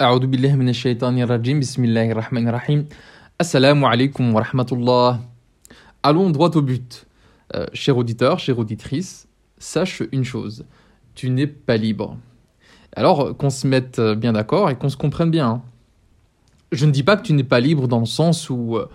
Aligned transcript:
أعوذ 0.00 0.26
بالله 0.26 0.54
من 0.56 0.68
الشيطان 0.68 1.18
الرجيم 1.18 1.60
بسم 1.60 1.84
الله 1.84 2.10
الرحمن 2.12 2.48
الرحيم 2.48 2.88
Assalamu 3.38 3.86
alaikum 3.86 4.32
wa 4.32 4.42
rahmatullah. 4.42 5.18
Allons 6.04 6.30
droit 6.30 6.50
au 6.56 6.62
but. 6.62 7.06
Euh, 7.54 7.66
cher 7.72 7.96
auditeur, 7.98 8.38
chère 8.38 8.58
auditrice, 8.58 9.26
sache 9.58 10.02
une 10.12 10.24
chose, 10.24 10.64
tu 11.16 11.30
n'es 11.30 11.48
pas 11.48 11.76
libre. 11.76 12.16
Alors 12.94 13.36
qu'on 13.36 13.50
se 13.50 13.66
mette 13.66 14.00
bien 14.00 14.32
d'accord 14.32 14.70
et 14.70 14.76
qu'on 14.76 14.88
se 14.88 14.96
comprenne 14.96 15.30
bien. 15.30 15.48
hein. 15.48 15.62
Je 16.70 16.86
ne 16.86 16.92
dis 16.92 17.02
pas 17.02 17.16
que 17.16 17.22
tu 17.22 17.32
n'es 17.32 17.44
pas 17.44 17.58
libre 17.60 17.88
dans 17.88 17.98
le 18.00 18.06
sens 18.06 18.48
où 18.50 18.76
euh, 18.76 18.88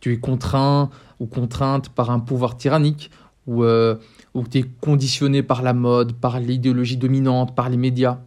tu 0.00 0.12
es 0.12 0.18
contraint 0.18 0.90
ou 1.20 1.26
contrainte 1.26 1.88
par 1.90 2.10
un 2.10 2.18
pouvoir 2.20 2.56
tyrannique, 2.56 3.10
ou 3.46 3.62
euh, 3.62 3.94
où 4.34 4.42
tu 4.46 4.58
es 4.58 4.64
conditionné 4.80 5.42
par 5.42 5.62
la 5.62 5.72
mode, 5.72 6.12
par 6.12 6.40
l'idéologie 6.40 6.96
dominante, 6.96 7.54
par 7.54 7.68
les 7.68 7.76
médias. 7.76 8.18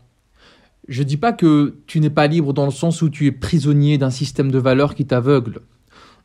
Je 0.88 1.02
dis 1.02 1.16
pas 1.16 1.32
que 1.32 1.76
tu 1.86 2.00
n'es 2.00 2.10
pas 2.10 2.26
libre 2.26 2.52
dans 2.52 2.66
le 2.66 2.70
sens 2.70 3.00
où 3.02 3.08
tu 3.08 3.26
es 3.26 3.32
prisonnier 3.32 3.96
d'un 3.96 4.10
système 4.10 4.50
de 4.50 4.58
valeurs 4.58 4.94
qui 4.94 5.06
t'aveugle. 5.06 5.60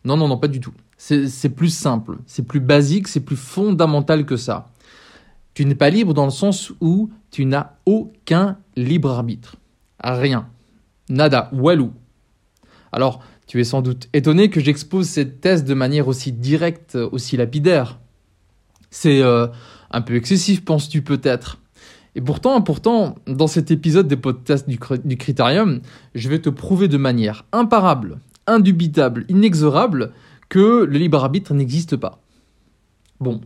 Non, 0.03 0.17
non, 0.17 0.27
non, 0.27 0.37
pas 0.37 0.47
du 0.47 0.59
tout. 0.59 0.73
C'est 0.97 1.27
c'est 1.27 1.49
plus 1.49 1.73
simple, 1.73 2.17
c'est 2.25 2.45
plus 2.45 2.59
basique, 2.59 3.07
c'est 3.07 3.21
plus 3.21 3.37
fondamental 3.37 4.25
que 4.25 4.35
ça. 4.35 4.69
Tu 5.53 5.65
n'es 5.65 5.75
pas 5.75 5.89
libre 5.89 6.13
dans 6.13 6.25
le 6.25 6.31
sens 6.31 6.71
où 6.81 7.09
tu 7.31 7.45
n'as 7.45 7.71
aucun 7.85 8.57
libre 8.75 9.11
arbitre. 9.11 9.55
Rien. 10.01 10.47
Nada, 11.09 11.49
walou. 11.53 11.91
Alors, 12.91 13.21
tu 13.47 13.59
es 13.59 13.63
sans 13.63 13.81
doute 13.81 14.09
étonné 14.13 14.49
que 14.49 14.59
j'expose 14.59 15.07
cette 15.07 15.41
thèse 15.41 15.63
de 15.63 15.73
manière 15.73 16.07
aussi 16.07 16.31
directe, 16.31 16.95
aussi 16.95 17.35
lapidaire. 17.35 17.99
C'est 18.91 19.21
euh, 19.21 19.47
un 19.91 20.01
peu 20.01 20.15
excessif, 20.15 20.63
penses-tu 20.63 21.01
peut-être? 21.01 21.59
Et 22.15 22.21
pourtant, 22.21 22.61
pourtant, 22.61 23.15
dans 23.27 23.47
cet 23.47 23.71
épisode 23.71 24.07
des 24.07 24.17
podcasts 24.17 24.67
du, 24.67 24.79
du 25.05 25.17
Critérium, 25.17 25.81
je 26.15 26.29
vais 26.29 26.39
te 26.39 26.49
prouver 26.49 26.87
de 26.87 26.97
manière 26.97 27.45
imparable, 27.51 28.19
indubitable, 28.47 29.25
inexorable, 29.29 30.11
que 30.49 30.83
le 30.83 30.97
libre 30.97 31.23
arbitre 31.23 31.53
n'existe 31.53 31.95
pas. 31.95 32.19
Bon, 33.19 33.41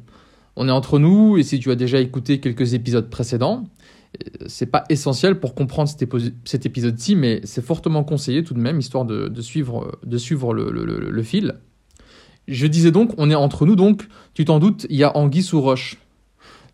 on 0.56 0.68
est 0.68 0.72
entre 0.72 1.00
nous, 1.00 1.38
et 1.38 1.44
si 1.44 1.60
tu 1.60 1.72
as 1.72 1.76
déjà 1.76 2.00
écouté 2.00 2.40
quelques 2.40 2.74
épisodes 2.74 3.10
précédents, 3.10 3.66
euh, 4.24 4.46
c'est 4.48 4.68
pas 4.68 4.86
essentiel 4.90 5.40
pour 5.40 5.56
comprendre 5.56 5.90
cet, 5.90 6.66
épisode-ci, 6.66 7.16
mais 7.16 7.42
c'est 7.44 7.64
fortement 7.64 8.04
conseillé 8.04 8.44
tout 8.44 8.54
de 8.54 8.60
même, 8.60 8.80
histoire 8.80 9.06
de, 9.06 9.42
suivre, 9.42 9.94
le- 10.54 10.72
le 10.72 11.24
fil. 11.24 11.56
Je 12.48 12.68
disais 12.68 12.92
donc, 12.92 13.12
on 13.18 13.30
est 13.30 13.36
entre 13.36 13.66
nous, 13.66 13.76
donc, 13.76 14.08
tu 14.34 14.46
t'en 14.46 14.60
doutes, 14.60 14.86
il 14.90 14.98
y 14.98 15.04
a 15.04 15.16
Anguille 15.18 15.44
sous 15.44 15.62
roche. 15.62 15.98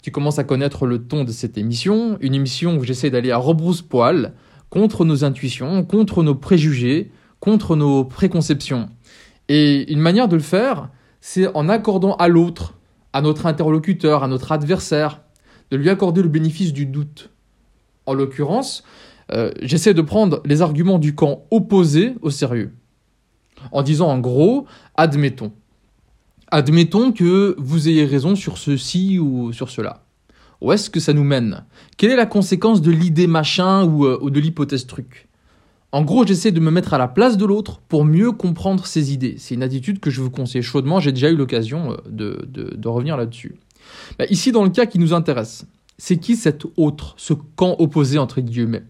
Tu 0.01 0.11
commences 0.11 0.39
à 0.39 0.43
connaître 0.43 0.85
le 0.85 1.03
ton 1.03 1.23
de 1.23 1.31
cette 1.31 1.57
émission, 1.57 2.17
une 2.21 2.33
émission 2.33 2.77
où 2.77 2.83
j'essaie 2.83 3.09
d'aller 3.09 3.31
à 3.31 3.37
rebrousse-poil 3.37 4.33
contre 4.69 5.03
nos 5.03 5.23
intuitions, 5.25 5.83
contre 5.83 6.23
nos 6.23 6.35
préjugés, 6.35 7.11
contre 7.39 7.75
nos 7.75 8.05
préconceptions. 8.05 8.89
Et 9.49 9.91
une 9.91 9.99
manière 9.99 10.27
de 10.27 10.35
le 10.35 10.41
faire, 10.41 10.89
c'est 11.19 11.47
en 11.55 11.67
accordant 11.67 12.15
à 12.15 12.27
l'autre, 12.27 12.75
à 13.11 13.21
notre 13.21 13.45
interlocuteur, 13.45 14.23
à 14.23 14.27
notre 14.27 14.51
adversaire, 14.51 15.21
de 15.71 15.77
lui 15.77 15.89
accorder 15.89 16.21
le 16.21 16.29
bénéfice 16.29 16.71
du 16.71 16.85
doute. 16.85 17.29
En 18.05 18.13
l'occurrence, 18.13 18.83
euh, 19.31 19.51
j'essaie 19.61 19.93
de 19.93 20.01
prendre 20.01 20.41
les 20.45 20.61
arguments 20.61 20.99
du 20.99 21.13
camp 21.13 21.45
opposé 21.51 22.15
au 22.21 22.29
sérieux. 22.29 22.73
En 23.71 23.81
disant 23.83 24.07
en 24.07 24.19
gros, 24.19 24.65
admettons. 24.95 25.51
Admettons 26.51 27.11
que 27.11 27.55
vous 27.59 27.89
ayez 27.89 28.05
raison 28.05 28.35
sur 28.35 28.57
ceci 28.57 29.19
ou 29.19 29.53
sur 29.53 29.69
cela. 29.69 30.03
Où 30.61 30.71
est-ce 30.71 30.89
que 30.89 30.99
ça 30.99 31.13
nous 31.13 31.23
mène? 31.23 31.63
Quelle 31.95 32.09
est 32.09 32.15
la 32.15 32.25
conséquence 32.25 32.81
de 32.81 32.91
l'idée 32.91 33.27
machin 33.27 33.85
ou, 33.85 34.05
euh, 34.05 34.29
de 34.29 34.39
l'hypothèse 34.39 34.87
truc? 34.87 35.27
En 35.91 36.03
gros, 36.03 36.25
j'essaie 36.25 36.51
de 36.51 36.59
me 36.59 36.71
mettre 36.71 36.93
à 36.93 36.97
la 36.97 37.07
place 37.07 37.37
de 37.37 37.45
l'autre 37.45 37.81
pour 37.87 38.03
mieux 38.03 38.31
comprendre 38.31 38.87
ses 38.87 39.13
idées. 39.13 39.35
C'est 39.37 39.55
une 39.55 39.63
attitude 39.63 39.99
que 39.99 40.09
je 40.09 40.21
vous 40.21 40.31
conseille 40.31 40.63
chaudement, 40.63 40.99
j'ai 40.99 41.11
déjà 41.11 41.29
eu 41.29 41.35
l'occasion 41.35 41.95
euh, 42.09 42.35
de 42.47 42.87
revenir 42.87 43.15
là-dessus. 43.15 43.55
Bah, 44.17 44.25
ici, 44.29 44.51
dans 44.51 44.63
le 44.63 44.69
cas 44.69 44.87
qui 44.87 44.97
nous 44.97 45.13
intéresse, 45.13 45.65
c'est 45.99 46.17
qui 46.17 46.35
cet 46.35 46.65
autre, 46.77 47.13
ce 47.17 47.33
camp 47.33 47.75
opposé 47.77 48.17
entre 48.17 48.41
guillemets? 48.41 48.83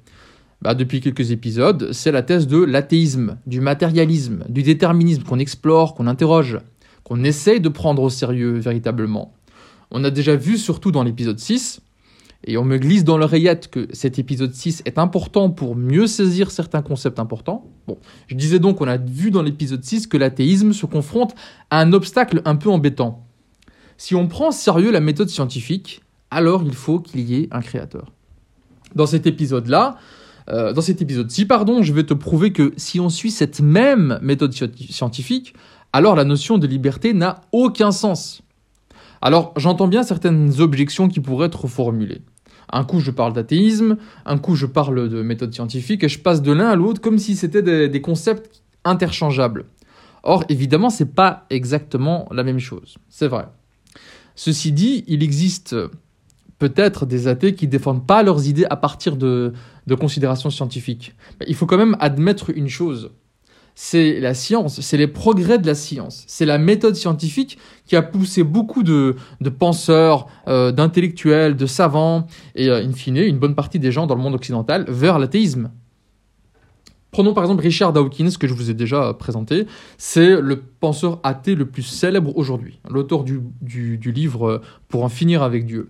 Bah, 0.62 0.76
Depuis 0.76 1.02
quelques 1.02 1.32
épisodes, 1.32 1.92
c'est 1.92 2.12
la 2.12 2.22
thèse 2.22 2.48
de 2.48 2.58
l'athéisme, 2.58 3.38
du 3.48 3.60
matérialisme, 3.62 4.46
du 4.48 4.64
déterminisme 4.64 5.24
qu'on 5.24 5.40
explore, 5.40 5.94
qu'on 5.94 6.08
interroge 6.08 6.60
qu'on 7.04 7.24
essaye 7.24 7.60
de 7.62 7.70
prendre 7.70 8.02
au 8.04 8.10
sérieux 8.10 8.58
véritablement. 8.60 9.34
On 9.92 10.04
a 10.04 10.12
déjà 10.12 10.36
vu 10.36 10.58
surtout 10.58 10.92
dans 10.92 11.04
l'épisode 11.04 11.40
6, 11.40 11.82
et 12.46 12.58
on 12.58 12.64
me 12.64 12.78
glisse 12.78 13.04
dans 13.04 13.18
l'oreillette 13.18 13.70
que 13.70 13.88
cet 13.92 14.18
épisode 14.18 14.54
6 14.54 14.84
est 14.86 14.98
important 14.98 15.50
pour 15.50 15.76
mieux 15.76 16.08
saisir 16.08 16.52
certains 16.52 16.82
concepts 16.82 17.20
importants. 17.20 17.66
Bon, 17.88 17.98
je 18.28 18.36
disais 18.36 18.60
donc 18.60 18.78
qu'on 18.78 18.88
a 18.88 18.98
vu 18.98 19.30
dans 19.30 19.42
l'épisode 19.42 19.84
6 19.84 20.08
que 20.08 20.16
l'athéisme 20.16 20.72
se 20.72 20.86
confronte 20.86 21.36
à 21.70 21.82
un 21.82 21.92
obstacle 21.92 22.42
un 22.46 22.56
peu 22.56 22.70
embêtant. 22.70 23.26
Si 23.98 24.16
on 24.16 24.28
prend 24.28 24.52
sérieux 24.52 24.92
la 24.92 25.02
méthode 25.02 25.28
scientifique, 25.30 26.02
alors 26.32 26.64
il 26.64 26.76
faut 26.76 27.00
qu'il 27.00 27.20
y 27.22 27.36
ait 27.36 27.50
un 27.52 27.62
créateur. 27.62 28.14
Dans 28.96 29.06
cet 29.06 29.28
épisode-là, 29.28 29.98
euh, 30.50 30.72
dans 30.72 30.82
cet 30.82 31.02
épisode-ci, 31.02 31.46
pardon, 31.46 31.84
je 31.84 31.92
vais 31.92 32.06
te 32.06 32.14
prouver 32.14 32.54
que 32.54 32.74
si 32.78 33.02
on 33.02 33.10
suit 33.10 33.32
cette 33.32 33.60
même 33.60 34.18
méthode 34.22 34.54
sci- 34.54 34.92
scientifique, 34.92 35.54
alors 35.94 36.16
la 36.16 36.24
notion 36.24 36.58
de 36.58 36.68
liberté 36.68 37.14
n'a 37.14 37.42
aucun 37.52 37.92
sens. 37.92 38.42
Alors 39.22 39.54
j'entends 39.58 39.88
bien 39.88 40.04
certaines 40.04 40.62
objections 40.62 41.08
qui 41.08 41.20
pourraient 41.20 41.48
être 41.48 41.68
formulées. 41.68 42.22
Un 42.72 42.84
coup 42.84 43.00
je 43.00 43.12
parle 43.12 43.34
d'athéisme, 43.34 43.98
un 44.26 44.38
coup 44.38 44.56
je 44.56 44.66
parle 44.66 45.10
de 45.10 45.22
méthode 45.22 45.54
scientifique, 45.54 46.04
et 46.04 46.10
je 46.10 46.20
passe 46.20 46.42
de 46.42 46.52
l'un 46.52 46.70
à 46.70 46.76
l'autre 46.76 47.02
comme 47.02 47.18
si 47.18 47.36
c'était 47.36 47.90
des, 47.90 48.02
concepts 48.02 48.64
interchangeables. 48.86 49.66
Or 50.24 50.44
évidemment 50.50 50.90
c'est 50.90 51.14
pas 51.14 51.46
exactement 51.50 52.28
la 52.32 52.44
même 52.44 52.60
chose, 52.60 52.98
c'est 53.10 53.28
vrai. 53.28 53.48
Ceci 54.36 54.72
dit, 54.72 55.04
il 55.08 55.22
existe 55.24 55.76
peut-être 56.60 57.06
des 57.06 57.28
athées 57.28 57.56
qui 57.56 57.68
défendent 57.68 58.06
pas 58.06 58.24
leurs 58.24 58.48
idées 58.48 58.66
à 58.70 58.78
partir 58.78 59.18
de, 59.18 59.54
de 59.88 59.96
considérations 59.96 60.50
scientifiques. 60.50 61.14
Mais 61.40 61.46
il 61.50 61.56
faut 61.56 61.66
quand 61.66 61.78
même 61.78 61.98
admettre 62.00 62.50
une 62.56 62.70
chose 62.70 63.12
c'est 63.82 64.20
la 64.20 64.34
science, 64.34 64.82
c'est 64.82 64.98
les 64.98 65.08
progrès 65.08 65.58
de 65.58 65.66
la 65.66 65.74
science, 65.74 66.26
c'est 66.28 66.46
la 66.46 66.58
méthode 66.58 66.98
scientifique 66.98 67.58
qui 67.86 67.96
a 67.96 68.02
poussé 68.02 68.44
beaucoup 68.44 68.84
de, 68.84 69.16
penseurs, 69.58 70.28
euh, 70.50 70.74
d'intellectuels, 70.74 71.56
de 71.56 71.66
savants, 71.66 72.28
et 72.56 72.68
euh, 72.68 72.84
in 72.84 72.92
fine, 72.92 73.16
une 73.16 73.40
bonne 73.40 73.56
partie 73.56 73.80
des 73.80 73.94
gens 73.94 74.06
dans 74.06 74.16
le 74.16 74.22
monde 74.22 74.36
occidental 74.36 74.84
vers 74.90 75.18
l'athéisme. 75.18 75.72
Prenons 77.12 77.34
par 77.34 77.46
exemple 77.46 77.64
Richard 77.64 77.94
Dawkins, 77.94 78.32
que 78.38 78.50
je 78.50 78.54
vous 78.54 78.70
ai 78.70 78.74
déjà 78.74 79.14
présenté, 79.14 79.66
c'est 79.98 80.42
le 80.42 80.62
penseur 80.82 81.22
athée 81.24 81.56
le 81.56 81.66
plus 81.66 81.84
célèbre 81.84 82.38
aujourd'hui, 82.38 82.82
l'auteur 82.90 83.24
du, 83.24 83.40
du, 83.62 83.98
du 83.98 84.12
livre 84.12 84.46
euh, 84.46 84.62
Pour 84.90 85.06
en 85.06 85.10
finir 85.10 85.42
avec 85.42 85.66
Dieu. 85.66 85.90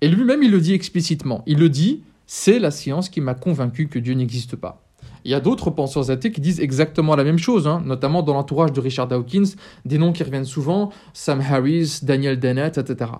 Et 0.00 0.08
lui-même, 0.08 0.42
il 0.42 0.50
le 0.50 0.62
dit 0.62 0.72
explicitement, 0.72 1.42
il 1.46 1.58
le 1.58 1.68
dit, 1.68 2.00
c'est 2.26 2.58
la 2.58 2.70
science 2.70 3.10
qui 3.10 3.20
m'a 3.20 3.34
convaincu 3.34 3.88
que 3.88 3.98
Dieu 3.98 4.14
n'existe 4.14 4.56
pas. 4.56 4.87
Il 5.24 5.30
y 5.30 5.34
a 5.34 5.40
d'autres 5.40 5.70
penseurs 5.70 6.10
athées 6.10 6.32
qui 6.32 6.40
disent 6.40 6.60
exactement 6.60 7.16
la 7.16 7.24
même 7.24 7.38
chose, 7.38 7.66
hein, 7.66 7.82
notamment 7.84 8.22
dans 8.22 8.34
l'entourage 8.34 8.72
de 8.72 8.80
Richard 8.80 9.08
Dawkins, 9.08 9.50
des 9.84 9.98
noms 9.98 10.12
qui 10.12 10.22
reviennent 10.22 10.44
souvent, 10.44 10.90
Sam 11.12 11.40
Harris, 11.40 12.00
Daniel 12.02 12.38
Dennett, 12.38 12.78
etc. 12.78 13.10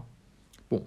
Bon. 0.70 0.82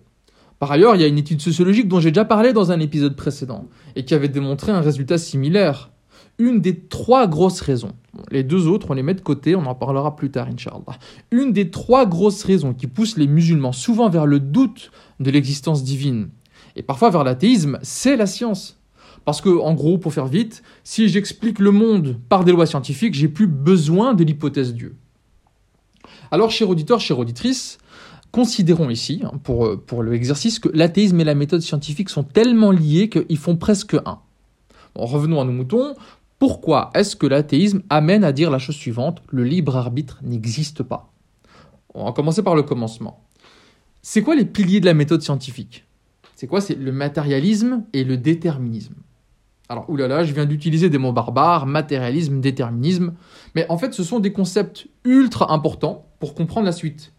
Par 0.59 0.71
ailleurs, 0.71 0.95
il 0.95 1.01
y 1.01 1.03
a 1.03 1.07
une 1.07 1.17
étude 1.17 1.41
sociologique 1.41 1.88
dont 1.88 2.00
j'ai 2.00 2.11
déjà 2.11 2.25
parlé 2.25 2.53
dans 2.53 2.71
un 2.71 2.79
épisode 2.79 3.16
précédent, 3.16 3.66
et 3.95 4.05
qui 4.05 4.13
avait 4.13 4.29
démontré 4.29 4.71
un 4.71 4.81
résultat 4.81 5.17
similaire. 5.17 5.91
Une 6.38 6.61
des 6.61 6.79
trois 6.79 7.27
grosses 7.27 7.61
raisons, 7.61 7.91
les 8.31 8.44
deux 8.44 8.67
autres, 8.67 8.88
on 8.89 8.94
les 8.94 9.03
met 9.03 9.13
de 9.13 9.21
côté, 9.21 9.55
on 9.55 9.66
en 9.66 9.75
parlera 9.75 10.16
plus 10.16 10.31
tard, 10.31 10.47
Inch'Allah. 10.47 10.97
Une 11.29 11.53
des 11.53 11.69
trois 11.69 12.05
grosses 12.05 12.44
raisons 12.44 12.73
qui 12.73 12.88
poussent 12.88 13.17
les 13.17 13.27
musulmans 13.27 13.73
souvent 13.73 14.09
vers 14.09 14.25
le 14.25 14.39
doute 14.39 14.91
de 15.19 15.29
l'existence 15.29 15.83
divine, 15.83 16.29
et 16.75 16.83
parfois 16.83 17.09
vers 17.09 17.23
l'athéisme, 17.23 17.77
c'est 17.81 18.16
la 18.16 18.25
science. 18.25 18.81
Parce 19.25 19.41
que, 19.41 19.49
en 19.49 19.73
gros, 19.73 19.97
pour 19.97 20.13
faire 20.13 20.25
vite, 20.25 20.63
si 20.83 21.07
j'explique 21.07 21.59
le 21.59 21.71
monde 21.71 22.18
par 22.29 22.44
des 22.44 22.51
lois 22.51 22.65
scientifiques, 22.65 23.13
j'ai 23.13 23.27
plus 23.27 23.47
besoin 23.47 24.13
de 24.13 24.23
l'hypothèse 24.23 24.73
Dieu. 24.73 24.95
Alors, 26.31 26.50
cher 26.50 26.69
auditeur, 26.69 27.00
chère 27.00 27.19
auditrice, 27.19 27.77
considérons 28.31 28.89
ici, 28.89 29.21
hein, 29.23 29.38
pour, 29.44 29.65
euh, 29.65 29.77
pour 29.77 30.03
l'exercice, 30.03 30.59
que 30.59 30.69
l'athéisme 30.73 31.19
et 31.19 31.23
la 31.23 31.35
méthode 31.35 31.62
scientifique 31.62 32.09
sont 32.09 32.23
tellement 32.23 32.71
liés 32.71 33.09
qu'ils 33.09 33.38
font 33.38 33.57
presque 33.57 33.95
un. 34.06 34.19
Revenons 34.95 35.39
à 35.39 35.45
nos 35.45 35.51
moutons. 35.51 35.95
Pourquoi 36.39 36.89
est-ce 36.95 37.15
que 37.15 37.27
l'athéisme 37.27 37.83
amène 37.89 38.24
à 38.24 38.31
dire 38.31 38.50
la 38.50 38.57
chose 38.57 38.75
suivante 38.75 39.21
Le 39.29 39.44
libre 39.44 39.77
arbitre 39.77 40.19
n'existe 40.24 40.81
pas. 40.81 41.13
On 41.94 42.06
va 42.06 42.13
commencer 42.13 42.41
par 42.41 42.56
le 42.56 42.63
commencement. 42.63 43.24
C'est 44.01 44.24
quoi 44.24 44.35
les 44.35 44.45
piliers 44.45 44.79
de 44.79 44.85
la 44.85 44.94
méthode 44.94 45.21
scientifique? 45.21 45.85
C'est 46.35 46.47
quoi? 46.47 46.62
C'est 46.62 46.75
le 46.75 46.91
matérialisme 46.91 47.83
et 47.94 48.03
le 48.03 48.17
déterminisme. 48.17 48.95
Alors, 49.71 49.89
oulala, 49.89 50.25
je 50.25 50.33
viens 50.33 50.45
d'utiliser 50.45 50.89
des 50.89 50.97
mots 50.97 51.13
barbares, 51.13 51.65
matérialisme, 51.65 52.41
déterminisme, 52.41 53.13
mais 53.56 53.65
en 53.69 53.77
fait, 53.77 53.94
ce 53.94 54.03
sont 54.03 54.19
des 54.19 54.33
concepts 54.33 54.89
ultra 55.06 55.53
importants 55.53 56.07
pour 56.19 56.35
comprendre 56.35 56.65
la 56.65 56.73
suite. 56.73 57.13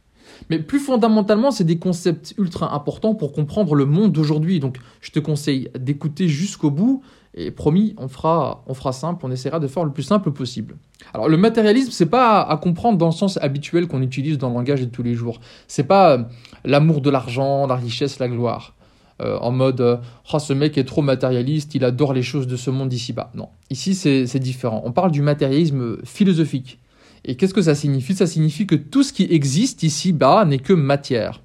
Mais 0.51 0.59
plus 0.59 0.79
fondamentalement, 0.79 1.51
c'est 1.51 1.65
des 1.65 1.79
concepts 1.79 2.35
ultra 2.37 2.75
importants 2.75 3.15
pour 3.15 3.33
comprendre 3.33 3.75
le 3.75 3.87
monde 3.87 4.13
d'aujourd'hui. 4.13 4.61
Donc, 4.61 4.77
je 5.01 5.13
te 5.13 5.19
conseille 5.19 5.71
d'écouter 5.79 6.29
jusqu'au 6.29 6.71
bout 6.71 7.03
Et 7.33 7.51
promis, 7.51 7.95
on 7.97 8.09
fera, 8.09 8.63
on 8.67 8.75
fera 8.75 8.93
simple, 8.93 9.25
on 9.25 9.31
essaiera 9.31 9.59
de 9.59 9.67
faire 9.67 9.87
le 9.87 9.93
plus 9.93 10.03
simple 10.03 10.31
possible. 10.31 10.77
Alors 11.15 11.31
le 11.31 11.39
matérialisme, 11.39 11.91
c'est 11.91 12.05
pas 12.05 12.43
à 12.43 12.59
comprendre 12.59 12.99
dans 12.99 13.07
le 13.07 13.13
sens 13.13 13.39
habituel 13.39 13.89
qu'on 13.89 14.03
utilise 14.03 14.37
dans 14.37 14.51
le 14.51 14.55
langage 14.57 14.83
de 14.83 14.91
tous 14.91 15.03
les 15.03 15.15
jours. 15.15 15.41
C'est 15.69 15.85
pas 15.85 16.19
euh, 16.19 16.25
l'amour 16.67 17.01
de 17.01 17.09
l'argent, 17.09 17.67
la 17.67 17.77
richesse, 17.77 18.19
la 18.19 18.29
gloire. 18.29 18.75
Euh, 19.23 19.39
en 19.39 19.53
mode 19.53 19.81
euh, 19.81 19.97
oh, 20.33 20.39
ce 20.39 20.53
mec 20.53 20.77
est 20.77 20.85
trop 20.85 21.03
matérialiste, 21.03 21.75
il 21.75 21.85
adore 21.85 22.13
les 22.13 22.23
choses 22.23 22.47
de 22.47 22.57
ce 22.57 22.71
monde 22.71 22.89
d'ici-bas. 22.89 23.31
Non, 23.35 23.49
ici 23.71 23.95
c'est 23.95 24.39
différent. 24.39 24.83
On 24.85 24.93
parle 24.93 25.13
du 25.13 25.23
matérialisme 25.23 25.99
philosophique. 26.05 26.79
Et 27.25 27.37
qu'est-ce 27.37 27.55
que 27.55 27.63
ça 27.63 27.75
signifie? 27.75 28.15
Ça 28.15 28.27
signifie 28.27 28.67
que 28.67 28.75
tout 28.75 29.05
ce 29.05 29.13
qui 29.13 29.25
existe 29.31 29.85
ici-bas 29.85 30.45
n'est 30.45 30.59
que 30.59 30.73
matière. 30.73 31.41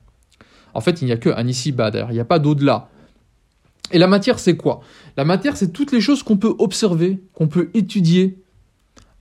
En 0.73 0.81
fait, 0.81 1.01
il 1.01 1.05
n'y 1.05 1.11
a 1.11 1.17
qu'un 1.17 1.47
ici-bas 1.47 1.91
d'ailleurs, 1.91 2.11
il 2.11 2.15
n'y 2.15 2.19
a 2.19 2.25
pas 2.25 2.39
d'au-delà. 2.39 2.89
Et 3.91 3.99
la 3.99 4.07
matière, 4.07 4.39
c'est 4.39 4.57
quoi? 4.57 4.81
La 5.15 5.23
matière, 5.23 5.55
c'est 5.55 5.71
toutes 5.71 5.91
les 5.91 6.01
choses 6.01 6.23
qu'on 6.23 6.37
peut 6.37 6.55
observer, 6.59 7.21
qu'on 7.33 7.47
peut 7.47 7.69
étudier. 7.73 8.39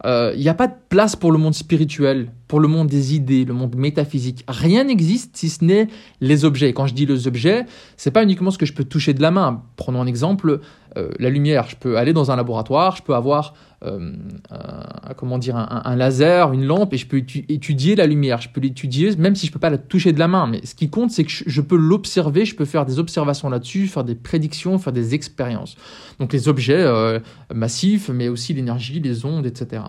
Il 0.05 0.11
euh, 0.11 0.37
n'y 0.37 0.49
a 0.49 0.55
pas 0.55 0.67
de 0.67 0.75
place 0.91 1.17
pour 1.17 1.33
le 1.33 1.39
monde 1.39 1.55
spirituel, 1.55 2.31
pour 2.49 2.61
le 2.61 2.69
monde 2.69 2.87
des 2.87 3.15
idées, 3.15 3.47
le 3.47 3.55
monde 3.55 3.77
métaphysique. 3.77 4.45
Rien 4.47 4.85
n'existe 4.85 5.35
si 5.37 5.49
ce 5.49 5.65
n'est 5.65 5.89
les 6.21 6.45
objets. 6.45 6.75
quand 6.75 6.87
je 6.87 6.93
dis 6.93 7.07
les 7.07 7.27
objets, 7.27 7.65
c'est 7.97 8.11
pas 8.11 8.23
uniquement 8.23 8.51
ce 8.51 8.59
que 8.59 8.67
je 8.67 8.75
peux 8.75 8.85
toucher 8.85 9.15
de 9.15 9.23
la 9.23 9.31
main. 9.31 9.63
Prenons 9.77 10.03
un 10.03 10.07
exemple, 10.07 10.61
euh, 10.97 11.11
la 11.19 11.29
lumière. 11.29 11.67
Je 11.69 11.77
peux 11.77 11.99
aller 11.99 12.13
dans 12.13 12.31
un 12.31 12.37
laboratoire, 12.37 12.97
je 12.97 13.03
peux 13.03 13.15
avoir 13.15 13.55
euh, 13.85 14.13
un, 14.51 15.15
comment 15.15 15.39
dire, 15.39 15.57
un, 15.57 15.97
laser, 15.97 16.53
une 16.53 16.65
lampe, 16.65 16.95
et 16.95 16.97
je 16.97 17.07
peux 17.07 17.19
étudier 17.19 17.97
la 17.97 18.07
lumière. 18.07 18.41
Je 18.41 18.49
peux 18.49 18.61
l'étudier, 18.61 19.15
même 19.17 19.35
si 19.35 19.47
je 19.47 19.53
peux 19.53 19.59
pas 19.59 19.69
la 19.69 19.79
toucher 19.79 20.13
de 20.13 20.19
la 20.19 20.29
main. 20.29 20.47
Mais 20.47 20.65
ce 20.65 20.75
qui 20.75 20.89
compte, 20.89 21.11
c'est 21.11 21.25
que 21.25 21.31
je, 21.31 21.61
peux 21.61 21.77
l'observer, 21.77 22.47
je 22.47 22.55
peux 22.55 22.65
faire 22.65 22.87
des 22.87 22.99
observations 22.99 23.51
là-dessus, 23.51 23.89
faire 23.89 24.05
des 24.05 24.15
prédictions, 24.15 24.79
faire 24.79 24.93
des 24.93 25.15
expériences. 25.15 25.77
Donc 26.19 26.33
les 26.33 26.49
objets 26.49 26.81
euh, 26.81 27.21
massifs, 27.55 28.09
mais 28.09 28.29
aussi 28.29 28.55
l'énergie, 28.55 29.01
les 29.01 29.27
ondes, 29.27 29.45
etc. 29.45 29.83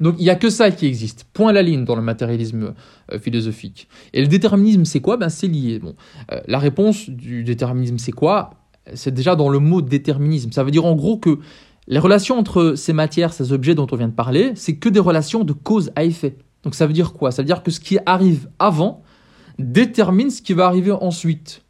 Donc 0.00 0.16
il 0.18 0.24
n'y 0.24 0.30
a 0.30 0.36
que 0.36 0.50
ça 0.50 0.70
qui 0.70 0.86
existe. 0.86 1.24
Point 1.32 1.50
à 1.50 1.52
la 1.52 1.62
ligne 1.62 1.84
dans 1.84 1.96
le 1.96 2.02
matérialisme 2.02 2.74
philosophique. 3.20 3.88
Et 4.12 4.20
le 4.20 4.28
déterminisme, 4.28 4.84
c'est 4.84 5.00
quoi? 5.00 5.16
Ben, 5.16 5.28
C'est 5.28 5.48
lié. 5.48 5.78
Bon, 5.78 5.96
la 6.46 6.58
réponse 6.58 7.08
du 7.08 7.42
déterminisme, 7.42 7.98
c'est 7.98 8.12
quoi? 8.12 8.50
C'est 8.94 9.12
déjà 9.12 9.36
dans 9.36 9.48
le 9.48 9.58
mot 9.58 9.80
déterminisme. 9.80 10.52
Ça 10.52 10.64
veut 10.64 10.70
dire 10.70 10.84
en 10.84 10.94
gros 10.94 11.18
que 11.18 11.38
les 11.86 11.98
relations 11.98 12.38
entre 12.38 12.74
ces 12.76 12.92
matières, 12.92 13.32
ces 13.32 13.52
objets 13.52 13.74
dont 13.74 13.86
on 13.90 13.96
vient 13.96 14.08
de 14.08 14.12
parler, 14.12 14.52
c'est 14.54 14.76
que 14.76 14.88
des 14.88 15.00
relations 15.00 15.44
de 15.44 15.52
cause 15.52 15.90
à 15.96 16.04
effet. 16.04 16.36
Donc 16.62 16.74
ça 16.74 16.86
veut 16.86 16.92
dire 16.92 17.12
quoi? 17.12 17.30
Ça 17.30 17.42
veut 17.42 17.46
dire 17.46 17.62
que 17.62 17.70
ce 17.70 17.80
qui 17.80 17.98
arrive 18.04 18.48
avant 18.58 19.02
détermine 19.58 20.30
ce 20.30 20.42
qui 20.42 20.52
va 20.52 20.66
arriver 20.66 20.92
ensuite. 20.92 21.62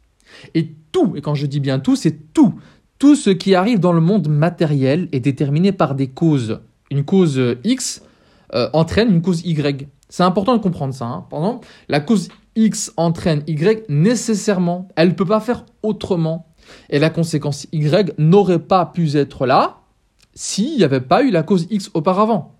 Et 0.55 0.75
tout, 0.91 1.13
et 1.15 1.21
quand 1.21 1.35
je 1.35 1.45
dis 1.45 1.59
bien 1.59 1.79
tout, 1.79 1.95
c'est 1.95 2.33
tout. 2.33 2.55
Tout 2.97 3.15
ce 3.15 3.29
qui 3.29 3.55
arrive 3.55 3.79
dans 3.79 3.93
le 3.93 4.01
monde 4.01 4.27
matériel 4.27 5.07
est 5.11 5.21
déterminé 5.21 5.71
par 5.71 5.95
des 5.95 6.07
causes. 6.07 6.59
Une 6.91 7.05
cause 7.05 7.41
X 7.63 8.01
euh, 8.53 8.69
entraîne 8.73 9.09
une 9.09 9.21
cause 9.21 9.45
Y. 9.45 9.87
C'est 10.09 10.23
important 10.23 10.57
de 10.57 10.61
comprendre 10.61 10.93
ça. 10.93 11.05
Hein. 11.05 11.25
Pendant, 11.29 11.61
la 11.87 11.99
cause 11.99 12.29
X 12.55 12.91
entraîne 12.97 13.43
Y 13.47 13.87
nécessairement. 13.89 14.89
Elle 14.95 15.09
ne 15.09 15.13
peut 15.13 15.25
pas 15.25 15.39
faire 15.39 15.65
autrement 15.83 16.48
et 16.89 16.99
la 16.99 17.09
conséquence 17.09 17.67
Y 17.71 18.13
n'aurait 18.17 18.59
pas 18.59 18.85
pu 18.85 19.15
être 19.15 19.45
là 19.45 19.77
s'il 20.33 20.77
n'y 20.77 20.83
avait 20.83 21.01
pas 21.01 21.23
eu 21.23 21.31
la 21.31 21.43
cause 21.43 21.67
X 21.69 21.91
auparavant. 21.93 22.55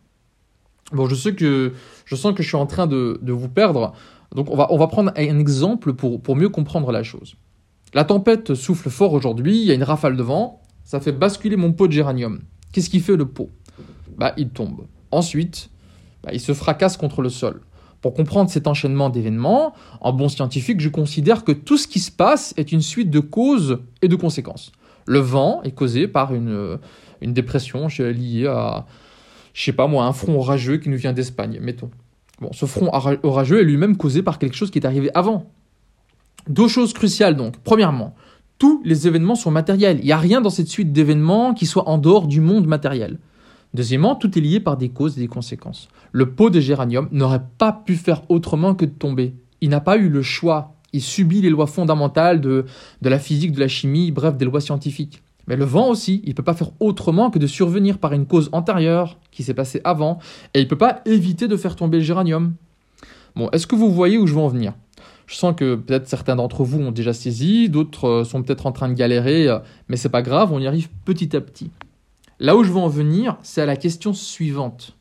Bon, 0.92 1.08
je 1.08 1.16
sais 1.16 1.36
que 1.36 1.74
je 2.06 2.16
sens 2.16 2.34
que 2.34 2.42
je 2.42 2.48
suis 2.48 2.58
en 2.58 2.66
train 2.66 2.88
de, 2.88 3.20
vous 3.24 3.50
perdre. 3.50 3.94
Donc 4.36 4.50
on 4.50 4.56
va, 4.56 4.88
prendre 4.88 5.12
un 5.16 5.40
exemple 5.40 5.94
pour, 5.94 6.22
pour 6.22 6.36
mieux 6.36 6.50
comprendre 6.50 6.92
la 6.92 7.04
chose. 7.04 7.36
La 7.94 8.04
tempête 8.04 8.54
souffle 8.54 8.90
fort 8.90 9.14
aujourd'hui, 9.14 9.60
il 9.62 9.66
y 9.66 9.72
a 9.72 9.74
une 9.74 9.84
rafale 9.84 10.16
de 10.16 10.24
vent, 10.24 10.62
ça 10.84 11.00
fait 11.00 11.12
basculer 11.12 11.56
mon 11.56 11.74
pot 11.74 11.88
de 11.88 11.94
géranium. 11.94 12.42
Qu'est-ce 12.72 12.90
qui 12.90 13.00
fait 13.00 13.16
le 13.16 13.26
pot? 13.26 13.50
Bah, 14.18 14.34
Il 14.38 14.50
tombe. 14.50 14.86
Ensuite, 15.12 15.70
bah, 16.24 16.30
il 16.34 16.40
se 16.40 16.54
fracasse 16.54 16.98
contre 16.98 17.22
le 17.22 17.30
sol. 17.30 17.62
Pour 18.02 18.14
comprendre 18.14 18.50
cet 18.50 18.68
enchaînement 18.68 19.10
d'événements, 19.10 19.74
en 20.00 20.14
bon 20.14 20.30
scientifique, 20.30 20.80
je 20.80 20.90
considère 20.90 21.44
que 21.44 21.52
tout 21.52 21.78
ce 21.78 21.88
qui 21.88 22.00
se 22.00 22.12
passe 22.12 22.54
est 22.56 22.72
une 22.72 22.82
suite 22.82 23.10
de 23.10 23.20
causes 23.20 23.80
et 24.02 24.08
de 24.08 24.16
conséquences. 24.16 24.72
Le 25.06 25.20
vent 25.20 25.62
est 25.64 25.72
causé 25.72 26.08
par 26.08 26.34
une, 26.34 26.50
euh, 26.50 26.78
dépression 27.22 27.88
liée 28.00 28.48
à, 28.48 28.86
je 29.54 29.64
sais 29.64 29.74
pas 29.74 29.88
moi, 29.88 30.06
un 30.06 30.14
front 30.14 30.38
orageux 30.38 30.78
qui 30.78 30.90
nous 30.90 30.98
vient 30.98 31.14
d'Espagne, 31.14 31.60
mettons. 31.62 31.90
Bon, 32.40 32.54
ce 32.54 32.66
front 32.66 32.90
orageux 33.24 33.60
est 33.60 33.66
lui-même 33.66 33.98
causé 33.98 34.24
par 34.24 34.40
quelque 34.40 34.56
chose 34.56 34.72
qui 34.72 34.80
est 34.80 34.86
arrivé 34.86 35.10
avant. 35.14 35.52
Deux 36.48 36.70
choses 36.70 36.94
cruciales 36.94 37.36
donc. 37.36 37.58
Premièrement, 37.64 38.16
tous 38.60 38.82
les 38.86 39.08
événements 39.08 39.36
sont 39.36 39.52
matériels. 39.52 40.00
Il 40.00 40.06
n'y 40.06 40.14
a 40.14 40.18
rien 40.18 40.40
dans 40.40 40.50
cette 40.50 40.70
suite 40.70 40.94
d'événements 40.94 41.54
qui 41.54 41.66
soit 41.66 41.90
en 41.90 41.98
dehors 41.98 42.28
du 42.28 42.40
monde 42.40 42.66
matériel. 42.66 43.20
Deuxièmement, 43.74 44.16
tout 44.16 44.38
est 44.38 44.42
lié 44.42 44.60
par 44.60 44.78
des 44.78 44.90
causes 44.90 45.18
et 45.18 45.22
des 45.22 45.28
conséquences. 45.28 45.90
Le 46.12 46.32
pot 46.32 46.50
de 46.50 46.60
géranium 46.60 47.08
n'aurait 47.12 47.44
pas 47.58 47.72
pu 47.72 47.96
faire 47.96 48.24
autrement 48.30 48.74
que 48.74 48.86
de 48.86 48.92
tomber. 48.92 49.36
Il 49.62 49.70
n'a 49.70 49.80
pas 49.80 49.98
eu 49.98 50.10
le 50.10 50.22
choix. 50.24 50.74
Il 50.92 51.02
subit 51.02 51.42
les 51.42 51.52
lois 51.52 51.68
fondamentales 51.68 52.42
de, 52.42 52.66
la 53.02 53.20
physique, 53.20 53.52
de 53.52 53.60
la 53.60 53.68
chimie, 53.68 54.12
bref, 54.12 54.38
des 54.38 54.46
lois 54.46 54.62
scientifiques. 54.62 55.22
Mais 55.48 55.56
le 55.56 55.66
vent 55.66 55.90
aussi, 55.90 56.22
il 56.24 56.30
ne 56.30 56.34
peut 56.34 56.44
pas 56.44 56.54
faire 56.54 56.72
autrement 56.80 57.30
que 57.30 57.40
de 57.40 57.48
survenir 57.48 58.00
par 58.00 58.14
une 58.14 58.26
cause 58.26 58.50
antérieure 58.54 59.18
qui 59.32 59.44
s'est 59.44 59.54
passée 59.54 59.82
avant, 59.84 60.20
et 60.54 60.60
il 60.60 60.64
ne 60.64 60.70
peut 60.70 60.78
pas 60.78 61.02
éviter 61.06 61.48
de 61.48 61.58
faire 61.58 61.76
tomber 61.76 61.98
le 61.98 62.04
géranium. 62.04 62.54
Bon, 63.36 63.50
est-ce 63.52 63.68
que 63.68 63.76
vous 63.76 63.92
voyez 63.92 64.18
où 64.18 64.26
je 64.26 64.34
veux 64.34 64.42
en 64.42 64.48
venir? 64.48 64.74
Je 65.28 65.36
sens 65.36 65.54
que 65.56 65.76
peut-être 65.76 66.08
certains 66.08 66.36
d'entre 66.36 66.64
vous 66.64 66.80
ont 66.80 66.92
déjà 66.92 67.14
saisi, 67.14 67.70
d'autres 67.70 68.08
euh, 68.08 68.24
sont 68.24 68.42
peut-être 68.42 68.66
en 68.66 68.72
train 68.72 68.90
de 68.90 68.96
galérer, 68.96 69.48
euh, 69.48 69.60
mais 69.88 69.96
c'est 69.96 70.10
pas 70.10 70.24
grave, 70.24 70.52
on 70.52 70.60
y 70.60 70.66
arrive 70.66 70.90
petit 71.06 71.36
à 71.36 71.42
petit. 71.42 71.70
Là 72.42 72.56
où 72.56 72.64
je 72.64 72.72
veux 72.72 72.80
en 72.80 72.88
venir, 72.88 73.38
c'est 73.44 73.62
à 73.62 73.66
la 73.66 73.76
question 73.76 74.14
suivante. 74.14 74.96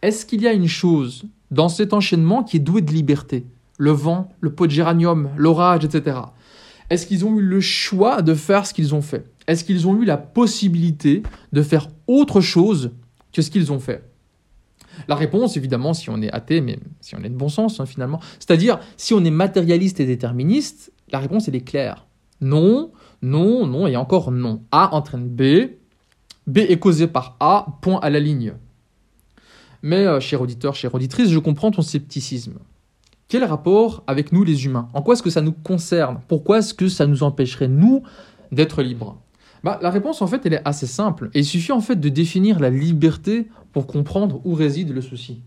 Est-ce 0.00 0.24
qu'il 0.24 0.40
y 0.40 0.46
a 0.46 0.54
une 0.54 0.68
chose 0.68 1.24
dans 1.50 1.68
cet 1.68 1.92
enchaînement 1.92 2.42
qui 2.42 2.56
est 2.56 2.60
douée 2.60 2.80
de 2.80 2.92
liberté? 2.92 3.44
Le 3.76 3.90
vent, 3.90 4.30
le 4.40 4.54
pot 4.54 4.66
de 4.66 4.72
géranium, 4.72 5.28
l'orage, 5.36 5.84
etc. 5.84 6.16
Est-ce 6.88 7.06
qu'ils 7.06 7.26
ont 7.26 7.38
eu 7.38 7.42
le 7.42 7.60
choix 7.60 8.22
de 8.22 8.32
faire 8.32 8.66
ce 8.66 8.72
qu'ils 8.72 8.94
ont 8.94 9.02
fait? 9.02 9.30
Est-ce 9.46 9.64
qu'ils 9.64 9.86
ont 9.86 10.00
eu 10.00 10.06
la 10.06 10.16
possibilité 10.16 11.22
de 11.52 11.62
faire 11.62 11.88
autre 12.06 12.40
chose 12.40 12.92
que 13.34 13.42
ce 13.42 13.50
qu'ils 13.50 13.70
ont 13.70 13.80
fait? 13.80 14.08
La 15.08 15.14
réponse, 15.14 15.58
évidemment, 15.58 15.92
si 15.92 16.08
on 16.08 16.22
est 16.22 16.32
athée, 16.32 16.62
mais 16.62 16.78
si 17.00 17.14
on 17.16 17.22
est 17.22 17.28
de 17.28 17.36
bon 17.36 17.48
sens, 17.48 17.80
hein, 17.80 17.86
finalement, 17.86 18.20
c'est-à-dire 18.38 18.78
si 18.96 19.12
on 19.12 19.24
est 19.24 19.30
matérialiste 19.30 20.00
et 20.00 20.06
déterministe, 20.06 20.90
la 21.10 21.18
réponse, 21.18 21.48
elle 21.48 21.56
est 21.56 21.60
claire. 21.60 22.06
Non, 22.40 22.92
non, 23.20 23.66
non 23.66 23.86
et 23.86 23.96
encore 23.96 24.32
non. 24.32 24.62
A 24.70 24.94
entraîne 24.94 25.28
B, 25.28 25.42
B 26.46 26.58
est 26.58 26.78
causé 26.78 27.06
par 27.06 27.36
A, 27.40 27.78
point 27.80 28.00
à 28.00 28.10
la 28.10 28.20
ligne. 28.20 28.54
Mais, 29.82 30.06
euh, 30.06 30.20
cher 30.20 30.40
auditeur, 30.40 30.74
chère 30.74 30.94
auditrice, 30.94 31.30
je 31.30 31.38
comprends 31.38 31.70
ton 31.70 31.82
scepticisme. 31.82 32.58
Quel 33.28 33.44
rapport 33.44 34.04
avec 34.06 34.32
nous 34.32 34.44
les 34.44 34.64
humains? 34.66 34.88
En 34.94 35.02
quoi 35.02 35.14
est-ce 35.14 35.22
que 35.22 35.30
ça 35.30 35.40
nous 35.40 35.52
concerne? 35.52 36.20
Pourquoi 36.28 36.58
est-ce 36.58 36.74
que 36.74 36.88
ça 36.88 37.06
nous 37.06 37.22
empêcherait, 37.22 37.68
nous, 37.68 38.02
d'être 38.52 38.82
libres? 38.82 39.18
Bah, 39.64 39.78
La 39.82 39.90
réponse, 39.90 40.22
en 40.22 40.26
fait, 40.26 40.44
elle 40.44 40.54
est 40.54 40.68
assez 40.68 40.86
simple. 40.86 41.30
Il 41.34 41.44
suffit, 41.44 41.72
en 41.72 41.80
fait, 41.80 41.96
de 41.96 42.08
définir 42.08 42.60
la 42.60 42.70
liberté 42.70 43.48
pour 43.72 43.86
comprendre 43.86 44.40
où 44.44 44.54
réside 44.54 44.90
le 44.90 45.00
souci. 45.00 45.40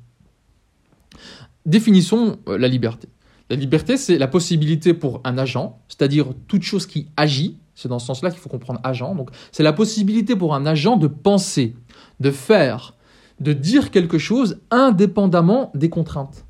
Définissons 1.65 2.37
euh, 2.47 2.57
la 2.57 2.67
liberté. 2.67 3.07
La 3.49 3.55
liberté, 3.55 3.97
c'est 3.97 4.17
la 4.17 4.27
possibilité 4.27 4.93
pour 4.93 5.21
un 5.23 5.37
agent, 5.37 5.79
c'est-à-dire 5.87 6.27
toute 6.47 6.63
chose 6.63 6.87
qui 6.87 7.07
agit, 7.15 7.57
c'est 7.75 7.89
dans 7.89 7.99
ce 7.99 8.07
sens-là 8.07 8.31
qu'il 8.31 8.39
faut 8.39 8.49
comprendre 8.49 8.79
agent. 8.83 9.13
Donc, 9.15 9.29
c'est 9.51 9.63
la 9.63 9.73
possibilité 9.73 10.35
pour 10.35 10.55
un 10.55 10.65
agent 10.65 10.97
de 10.97 11.07
penser, 11.07 11.75
de 12.19 12.31
faire, 12.31 12.95
de 13.39 13.53
dire 13.53 13.91
quelque 13.91 14.17
chose 14.17 14.61
indépendamment 14.71 15.71
des 15.75 15.89
contraintes. 15.89 16.45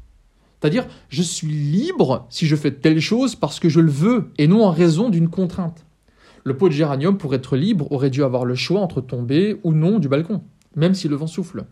C'est-à-dire, 0.59 0.87
je 1.09 1.21
suis 1.21 1.47
libre 1.47 2.25
si 2.29 2.47
je 2.47 2.55
fais 2.55 2.71
telle 2.71 2.99
chose 2.99 3.35
parce 3.35 3.59
que 3.59 3.69
je 3.69 3.79
le 3.79 3.91
veux 3.91 4.31
et 4.37 4.47
non 4.47 4.63
en 4.63 4.71
raison 4.71 5.09
d'une 5.09 5.29
contrainte. 5.29 5.85
Le 6.43 6.55
pot 6.55 6.69
de 6.69 6.73
géranium, 6.73 7.17
pour 7.17 7.33
être 7.33 7.57
libre, 7.57 7.91
aurait 7.91 8.11
dû 8.11 8.23
avoir 8.23 8.45
le 8.45 8.55
choix 8.55 8.79
entre 8.79 9.01
tomber 9.01 9.59
ou 9.63 9.73
non 9.73 9.99
du 9.99 10.07
balcon, 10.07 10.43
même 10.75 10.93
si 10.93 11.07
le 11.07 11.15
vent 11.15 11.27
souffle. 11.27 11.65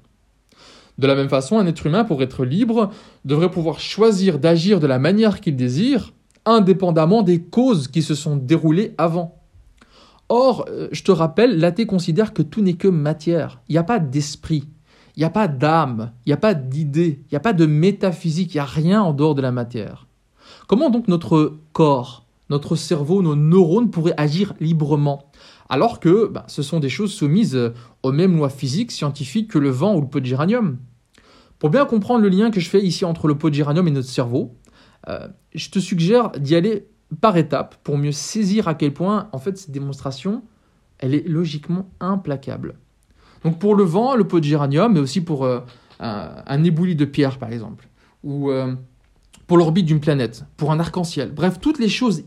De 0.98 1.08
la 1.08 1.16
même 1.16 1.30
façon, 1.30 1.58
un 1.58 1.66
être 1.66 1.86
humain, 1.86 2.04
pour 2.04 2.22
être 2.22 2.46
libre, 2.46 2.92
devrait 3.26 3.52
pouvoir 3.52 3.80
choisir 3.80 4.40
d'agir 4.40 4.80
de 4.80 4.88
la 4.88 5.00
manière 5.00 5.42
qu'il 5.42 5.56
désire, 5.56 6.14
indépendamment 6.46 7.24
des 7.24 7.42
causes 7.42 7.88
qui 7.88 8.02
se 8.02 8.16
sont 8.16 8.36
déroulées 8.36 8.94
avant. 8.98 9.43
Or, 10.36 10.66
euh, 10.68 10.88
je 10.92 11.04
te 11.04 11.12
rappelle, 11.12 11.60
l'athée 11.60 11.86
considère 11.86 12.34
que 12.34 12.42
tout 12.42 12.63
n'est 12.63 12.74
que 12.74 12.88
matière. 12.88 13.62
Il 13.70 13.74
n'y 13.74 13.78
a 13.78 13.84
pas 13.84 14.00
d'esprit, 14.00 14.63
il 15.16 15.20
n'y 15.20 15.25
a 15.25 15.30
pas 15.30 15.48
d'âme, 15.48 16.12
il 16.25 16.30
n'y 16.30 16.34
a 16.34 16.38
pas 16.38 16.56
d'idée, 16.56 17.20
il 17.22 17.34
n'y 17.34 17.38
a 17.38 17.40
pas 17.40 17.54
de 17.54 17.68
métaphysique, 17.68 18.56
il 18.56 18.58
n'y 18.58 18.62
a 18.62 18.66
rien 18.66 19.04
en 19.04 19.13
dehors 19.13 19.36
de 19.36 19.44
la 19.44 19.52
matière. 19.52 20.08
Comment 20.66 20.90
donc 20.90 21.08
notre 21.08 21.60
corps, 21.72 22.25
notre 22.50 22.75
cerveau, 22.75 23.22
nos 23.22 23.36
neurones 23.36 23.92
pourraient 23.92 24.16
agir 24.18 24.56
librement? 24.60 25.32
Alors 25.70 26.00
que 26.00 26.25
bah, 26.25 26.46
ce 26.48 26.63
sont 26.63 26.80
des 26.80 26.90
choses 26.90 27.13
soumises 27.13 27.72
aux 28.02 28.12
mêmes 28.12 28.36
lois 28.36 28.50
physiques, 28.50 28.92
scientifiques 28.92 29.52
que 29.52 29.60
le 29.60 29.70
vent 29.70 29.96
ou 29.96 30.02
le 30.02 30.08
pot 30.08 30.20
de 30.20 30.25
géranium. 30.25 30.80
Pour 31.60 31.70
bien 31.70 31.86
comprendre 31.86 32.24
le 32.24 32.30
lien 32.30 32.50
que 32.50 32.60
je 32.60 32.70
fais 32.70 32.82
ici 32.82 33.06
entre 33.06 33.28
le 33.28 33.38
pot 33.38 33.52
de 33.52 33.56
géranium 33.56 33.88
et 33.88 33.92
notre 33.92 34.10
cerveau, 34.10 34.56
euh, 35.10 35.28
je 35.54 35.70
te 35.70 35.78
suggère 35.78 36.32
d'y 36.32 36.56
aller 36.56 36.88
par 37.15 37.38
étapes 37.38 37.75
pour 37.84 37.98
mieux 37.98 38.12
saisir 38.12 38.67
à 38.67 38.75
quel 38.75 38.93
point, 38.93 39.29
en 39.32 39.39
fait, 39.39 39.58
cette 39.58 39.72
démonstration 39.72 40.43
elle 41.03 41.13
est 41.13 41.27
logiquement 41.27 41.89
implacable. 42.00 42.75
Donc 43.43 43.60
pour 43.60 43.75
le 43.75 43.84
vent, 43.84 44.15
le 44.15 44.25
pot 44.25 44.39
de 44.39 44.46
géranium, 44.46 44.93
mais 44.93 45.01
aussi 45.01 45.20
pour 45.20 45.43
euh, 45.43 45.60
un, 46.00 46.63
éboulis 46.63 46.96
de 46.96 47.03
pierre, 47.03 47.38
par 47.38 47.51
exemple, 47.51 47.89
ou 48.24 48.50
euh, 48.50 48.74
pour 49.46 49.58
l'orbite 49.58 49.86
d'une 49.86 50.00
planète, 50.00 50.46
pour 50.55 50.72
un 50.72 50.79
arc-en-ciel. 50.79 51.34
Bref, 51.34 51.60
toutes 51.60 51.77
les 51.77 51.89
choses, 51.89 52.24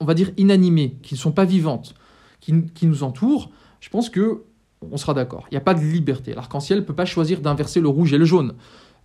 on 0.00 0.04
va 0.04 0.14
dire, 0.14 0.32
inanimées, 0.36 0.98
qui 1.02 1.14
ne 1.14 1.18
sont 1.18 1.30
pas 1.30 1.44
vivantes, 1.44 1.94
qui, 2.40 2.86
nous 2.86 3.02
entourent, 3.04 3.50
je 3.80 3.88
pense 3.90 4.10
que 4.10 4.42
on 4.82 4.96
sera 4.96 5.14
d'accord. 5.14 5.46
Il 5.50 5.54
n'y 5.54 5.58
a 5.58 5.62
pas 5.62 5.74
de 5.74 5.80
liberté. 5.80 6.34
L'arc-en-ciel 6.34 6.80
ne 6.80 6.84
peut 6.84 6.94
pas 6.94 7.06
choisir 7.06 7.40
d'inverser 7.40 7.80
le 7.80 7.88
rouge 7.88 8.12
et 8.12 8.18
le 8.18 8.24
jaune. 8.24 8.54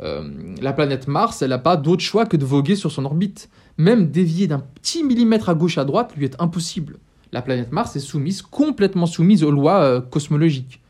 Euh, 0.02 0.56
la 0.62 0.74
planète 0.74 1.08
Mars, 1.08 1.44
elle 1.44 1.52
n'a 1.52 1.60
pas 1.60 1.78
d'autre 1.78 2.02
choix 2.02 2.26
que 2.26 2.38
de 2.38 2.46
voguer 2.46 2.76
sur 2.76 2.92
son 2.92 3.06
orbite. 3.06 3.50
Même 3.82 4.12
dévier 4.12 4.46
d'un 4.46 4.60
petit 4.60 5.04
millimètre 5.04 5.50
à 5.50 5.56
gauche 5.56 5.80
à 5.80 5.86
droite 5.86 6.14
lui 6.16 6.26
est 6.26 6.40
impossible. 6.40 7.00
La 7.32 7.42
planète 7.42 7.72
Mars 7.72 7.96
est 7.96 8.00
soumise, 8.00 8.44
complètement 8.44 9.08
soumise 9.08 9.44
aux 9.44 9.50
lois 9.50 10.02
cosmologiques. 10.02 10.82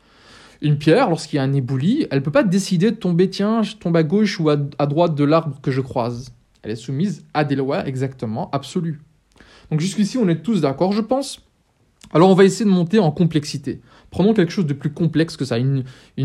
Une 0.60 0.76
pierre, 0.76 1.08
lorsqu'il 1.08 1.38
y 1.38 1.40
a 1.40 1.42
un 1.42 1.54
éboulis, 1.54 2.06
elle 2.10 2.18
ne 2.18 2.22
peut 2.22 2.30
pas 2.30 2.42
décider 2.42 2.90
de 2.90 2.96
tomber, 2.96 3.30
tiens, 3.30 3.62
je 3.62 3.76
tombe 3.76 3.96
à 3.96 4.02
gauche 4.02 4.38
ou 4.38 4.50
à, 4.50 4.56
droite 4.56 5.14
de 5.14 5.24
l'arbre 5.24 5.58
que 5.62 5.70
je 5.70 5.80
croise. 5.80 6.34
Elle 6.62 6.72
est 6.72 6.76
soumise 6.76 7.24
à 7.32 7.44
des 7.44 7.56
lois 7.56 7.86
exactement 7.88 8.50
absolues. 8.50 9.00
Donc 9.70 9.80
jusqu'ici, 9.80 10.18
on 10.18 10.28
est 10.28 10.42
tous 10.42 10.60
d'accord, 10.60 10.92
je 10.92 11.00
pense. 11.00 11.40
Alors 12.12 12.28
on 12.28 12.34
va 12.34 12.44
essayer 12.44 12.66
de 12.66 12.74
monter 12.74 12.98
en 12.98 13.10
complexité. 13.10 13.80
Prenons 14.10 14.34
quelque 14.34 14.52
chose 14.52 14.66
de 14.66 14.74
plus 14.74 14.92
complexe 14.92 15.38
que 15.38 15.46
ça, 15.46 15.56
une, 15.56 15.84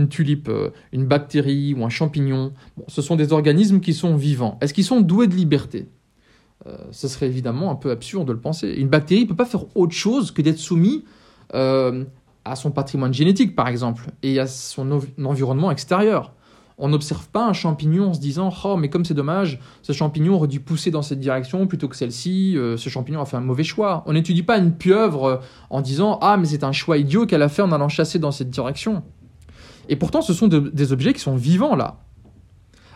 tulipe, 0.09 0.49
euh, 0.49 0.71
une 0.91 1.05
bactérie 1.05 1.73
ou 1.73 1.85
un 1.85 1.89
champignon. 1.89 2.51
ce 2.89 3.01
sont 3.01 3.15
des 3.15 3.31
organismes 3.31 3.79
qui 3.79 3.93
sont 3.93 4.17
vivants. 4.17 4.57
Est-ce 4.59 4.73
qu'ils 4.73 4.83
sont 4.83 4.99
doués 4.99 5.27
de 5.27 5.35
liberté? 5.35 5.85
euh, 5.85 5.96
Ce 6.91 7.07
serait 7.07 7.27
évidemment 7.27 7.71
un 7.71 7.75
peu 7.75 7.91
absurde 7.91 8.27
de 8.27 8.33
le 8.33 8.39
penser. 8.39 8.73
Une 8.77 8.89
bactérie 8.89 9.21
ne 9.21 9.27
peut 9.27 9.35
pas 9.35 9.45
faire 9.45 9.63
autre 9.75 9.93
chose 9.93 10.31
que 10.31 10.41
d'être 10.41 10.57
soumise 10.57 11.03
euh, 11.53 12.03
à 12.45 12.55
son 12.55 12.71
patrimoine 12.71 13.13
génétique, 13.13 13.55
par 13.55 13.67
exemple, 13.67 14.05
et 14.23 14.39
à 14.39 14.47
son 14.47 15.01
environnement 15.23 15.69
extérieur. 15.69 16.33
On 16.77 16.87
n'observe 16.87 17.27
pas 17.27 17.45
un 17.45 17.51
champignon 17.51 18.09
en 18.09 18.13
se 18.13 18.21
disant 18.21 18.53
Oh, 18.63 18.77
mais 18.77 18.89
comme 18.89 19.03
c'est 19.03 19.13
dommage, 19.13 19.59
ce 19.81 19.91
champignon 19.91 20.35
aurait 20.35 20.47
dû 20.47 20.61
pousser 20.61 20.89
dans 20.89 21.01
cette 21.01 21.19
direction 21.19 21.67
plutôt 21.67 21.89
que 21.89 21.95
celle-ci, 21.97 22.55
euh, 22.55 22.77
ce 22.77 22.87
champignon 22.87 23.21
a 23.21 23.25
fait 23.25 23.35
un 23.35 23.41
mauvais 23.41 23.65
choix. 23.65 24.03
On 24.05 24.13
n'étudie 24.13 24.43
pas 24.43 24.57
une 24.57 24.71
pieuvre 24.71 25.25
euh, 25.25 25.37
en 25.69 25.81
disant 25.81 26.19
Ah, 26.21 26.37
mais 26.37 26.45
c'est 26.45 26.63
un 26.63 26.71
choix 26.71 26.97
idiot 26.97 27.25
qu'elle 27.25 27.41
a 27.41 27.49
fait 27.49 27.63
en 27.63 27.71
allant 27.73 27.89
chasser 27.89 28.19
dans 28.19 28.31
cette 28.31 28.49
direction. 28.49 29.03
Et 29.89 29.97
pourtant, 29.97 30.21
ce 30.21 30.33
sont 30.33 30.47
des 30.47 30.91
objets 30.93 31.13
qui 31.13 31.19
sont 31.19 31.35
vivants 31.35 31.75
là. 31.75 31.97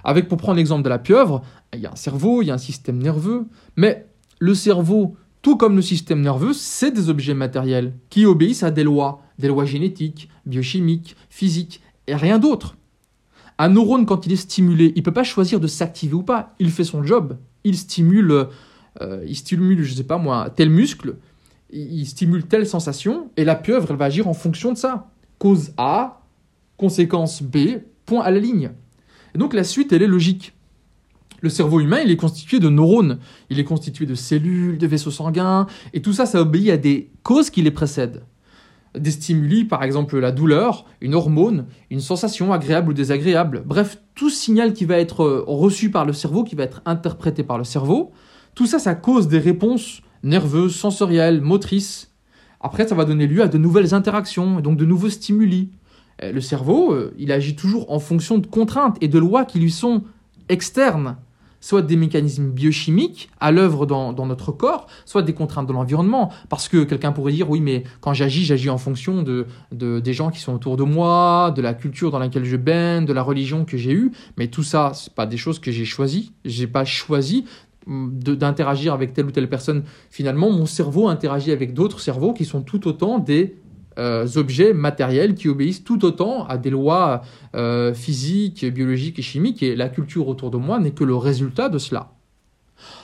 Avec, 0.04 0.28
pour 0.28 0.38
prendre 0.38 0.58
l'exemple 0.58 0.84
de 0.84 0.90
la 0.90 1.00
pieuvre, 1.00 1.42
il 1.74 1.80
y 1.80 1.86
a 1.86 1.92
un 1.92 1.96
cerveau, 1.96 2.42
il 2.42 2.48
y 2.48 2.52
a 2.52 2.56
un 2.56 2.60
système 2.60 2.98
nerveux, 2.98 3.46
mais 3.76 4.08
le 4.40 4.56
cerveau, 4.56 5.16
tout 5.42 5.58
comme 5.58 5.76
le 5.76 5.82
système 5.82 6.22
nerveux, 6.22 6.54
c'est 6.54 6.92
des 6.92 7.10
objets 7.10 7.34
matériels 7.34 7.94
qui 8.10 8.26
obéissent 8.26 8.64
à 8.64 8.72
des 8.72 8.84
lois 8.84 9.22
des 9.42 9.50
lois 9.50 9.66
génétiques, 9.66 10.30
biochimiques, 10.46 11.18
physiques, 11.30 11.82
et 12.08 12.16
rien 12.16 12.40
d'autre. 12.40 12.78
Un 13.58 13.70
neurone, 13.70 14.06
quand 14.06 14.26
il 14.26 14.32
est 14.32 14.38
stimulé, 14.38 14.94
il 14.96 15.04
peut 15.04 15.12
pas 15.12 15.24
choisir 15.24 15.60
de 15.60 15.68
s'activer 15.68 16.14
ou 16.14 16.24
pas. 16.24 16.56
Il 16.60 16.72
fait 16.72 16.84
son 16.86 17.04
job. 17.04 17.38
Il 17.64 17.78
stimule, 17.78 18.48
euh, 19.02 19.24
il 19.28 19.36
stimule, 19.36 19.84
je 19.84 19.94
sais 19.94 20.04
pas 20.04 20.18
moi, 20.18 20.50
tel 20.56 20.70
muscle, 20.70 21.18
il 21.72 22.06
stimule 22.06 22.46
telle 22.46 22.68
sensation, 22.68 23.30
et 23.38 23.46
la 23.46 23.56
pieuvre, 23.56 23.88
elle 23.92 23.98
va 23.98 24.06
agir 24.06 24.28
en 24.28 24.34
fonction 24.34 24.72
de 24.72 24.78
ça. 24.78 25.10
Cause 25.38 25.74
A, 25.78 26.22
conséquence 26.78 27.44
B, 27.44 27.80
point 28.06 28.24
à 28.24 28.32
la 28.32 28.40
ligne. 28.40 28.72
Et 29.36 29.38
donc 29.38 29.54
la 29.54 29.64
suite, 29.64 29.94
elle 29.94 30.02
est 30.02 30.08
logique. 30.08 30.54
Le 31.42 31.50
cerveau 31.50 31.80
humain, 31.80 32.00
il 32.04 32.12
est 32.12 32.18
constitué 32.18 32.60
de 32.60 32.70
neurones, 32.70 33.18
il 33.50 33.60
est 33.60 33.64
constitué 33.64 34.06
de 34.06 34.14
cellules, 34.14 34.78
de 34.78 34.86
vaisseaux 34.86 35.12
sanguins, 35.12 35.66
et 35.94 36.02
tout 36.02 36.14
ça, 36.14 36.28
ça 36.28 36.40
obéit 36.40 36.70
à 36.70 36.78
des 36.78 37.10
causes 37.24 37.50
qui 37.50 37.64
les 37.64 37.72
précèdent 37.72 38.24
des 38.98 39.12
stimuli, 39.12 39.66
par 39.66 39.84
exemple 39.84 40.20
la 40.20 40.32
douleur, 40.32 40.86
une 41.00 41.16
hormone, 41.16 41.66
une 41.90 42.02
sensation 42.02 42.52
agréable 42.52 42.90
ou 42.90 42.94
désagréable. 42.94 43.64
Bref, 43.66 44.00
tout 44.16 44.30
signal 44.30 44.74
qui 44.74 44.86
va 44.86 44.98
être 44.98 45.24
euh, 45.24 45.44
reçu 45.48 45.90
par 45.92 46.06
le 46.06 46.14
cerveau, 46.14 46.44
qui 46.44 46.56
va 46.56 46.64
être 46.64 46.82
interprété 46.86 47.44
par 47.44 47.58
le 47.58 47.64
cerveau, 47.64 48.12
tout 48.54 48.66
ça, 48.66 48.80
ça 48.80 48.96
cause 48.96 49.28
des 49.28 49.40
réponses 49.40 50.02
nerveuses, 50.24 50.76
sensorielles, 50.76 51.42
motrices. 51.42 52.12
Après, 52.60 52.88
ça 52.88 52.96
va 52.96 53.06
donner 53.06 53.28
lieu 53.28 53.42
à 53.42 53.48
de 53.48 53.58
nouvelles 53.58 53.94
interactions, 53.94 54.60
et 54.60 54.62
donc 54.62 54.78
de 54.78 54.86
nouveaux 54.86 55.10
stimuli. 55.10 55.72
Le 56.22 56.42
cerveau, 56.42 56.94
euh, 56.94 57.14
il 57.18 57.32
agit 57.32 57.56
toujours 57.56 57.92
en 57.92 58.00
fonction 58.00 58.38
de 58.38 58.48
contraintes 58.48 58.98
et 59.02 59.08
de 59.08 59.20
lois 59.20 59.46
qui 59.46 59.60
lui 59.60 59.72
sont 59.72 60.04
externes 60.50 61.18
soit 61.62 61.84
des 61.84 61.96
mécanismes 61.96 62.50
biochimiques 62.50 63.30
à 63.40 63.52
l'œuvre 63.52 63.86
dans, 63.86 64.26
notre 64.26 64.52
corps, 64.52 64.88
soit 65.06 65.22
des 65.22 65.34
contraintes 65.34 65.68
de 65.68 65.74
l'environnement. 65.74 66.34
Parce 66.50 66.68
que 66.68 66.84
quelqu'un 66.84 67.12
pourrait 67.12 67.32
dire, 67.32 67.50
oui, 67.50 67.62
mais 67.62 67.84
quand 68.02 68.14
j'agis, 68.14 68.44
j'agis 68.44 68.70
en 68.70 68.80
fonction 68.80 69.24
de, 69.24 69.46
des 69.72 70.14
gens 70.14 70.32
qui 70.32 70.40
sont 70.40 70.54
autour 70.54 70.76
de 70.76 70.84
moi, 70.84 71.54
de 71.56 71.62
la 71.62 71.74
culture 71.74 72.12
dans 72.12 72.20
laquelle 72.20 72.46
je 72.46 72.58
baigne, 72.58 73.06
de 73.06 73.14
la 73.14 73.22
religion 73.22 73.64
que 73.64 73.78
j'ai 73.78 73.94
eue. 73.94 74.12
Mais 74.38 74.48
tout 74.48 74.64
ça, 74.64 74.92
c'est 74.96 75.14
pas 75.14 75.28
des 75.28 75.38
choses 75.38 75.60
que 75.60 75.72
j'ai 75.72 75.86
choisies. 75.86 76.34
J'ai 76.44 76.68
pas 76.68 76.84
choisi 76.84 77.46
d'interagir 77.88 78.94
avec 78.94 79.14
telle 79.14 79.28
ou 79.28 79.32
telle 79.32 79.50
personne. 79.50 79.84
Finalement, 80.10 80.52
mon 80.52 80.66
cerveau 80.66 81.08
interagit 81.08 81.52
avec 81.52 81.74
d'autres 81.74 82.00
cerveaux 82.00 82.34
qui 82.34 82.46
sont 82.46 82.62
tout 82.62 82.88
autant 82.88 83.20
des 83.20 83.56
euh, 84.00 84.28
objets 84.36 84.74
matériels 84.74 85.36
qui 85.36 85.50
obéissent 85.50 85.84
tout 85.84 86.06
autant 86.06 86.46
à 86.46 86.58
des 86.58 86.70
lois 86.70 87.22
euh, 87.56 87.94
physiques, 87.94 88.66
biologiques 88.66 89.20
et 89.20 89.22
chimiques, 89.22 89.64
et 89.64 89.76
la 89.76 89.90
culture 89.90 90.28
autour 90.28 90.52
de 90.52 90.58
moi 90.58 90.80
n'est 90.80 90.92
que 90.92 91.04
le 91.04 91.16
résultat 91.16 91.70
de 91.70 91.78
cela. 91.78 92.12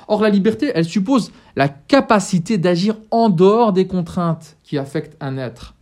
Or, 0.07 0.21
la 0.21 0.29
liberté, 0.29 0.71
elle 0.73 0.85
suppose 0.85 1.31
la 1.55 1.67
capacité 1.67 2.57
d'agir 2.57 2.95
en 3.11 3.29
dehors 3.29 3.73
des 3.73 3.85
contraintes 3.85 4.57
qui 4.63 4.77
affectent 4.77 5.17
un 5.19 5.37
être. 5.37 5.75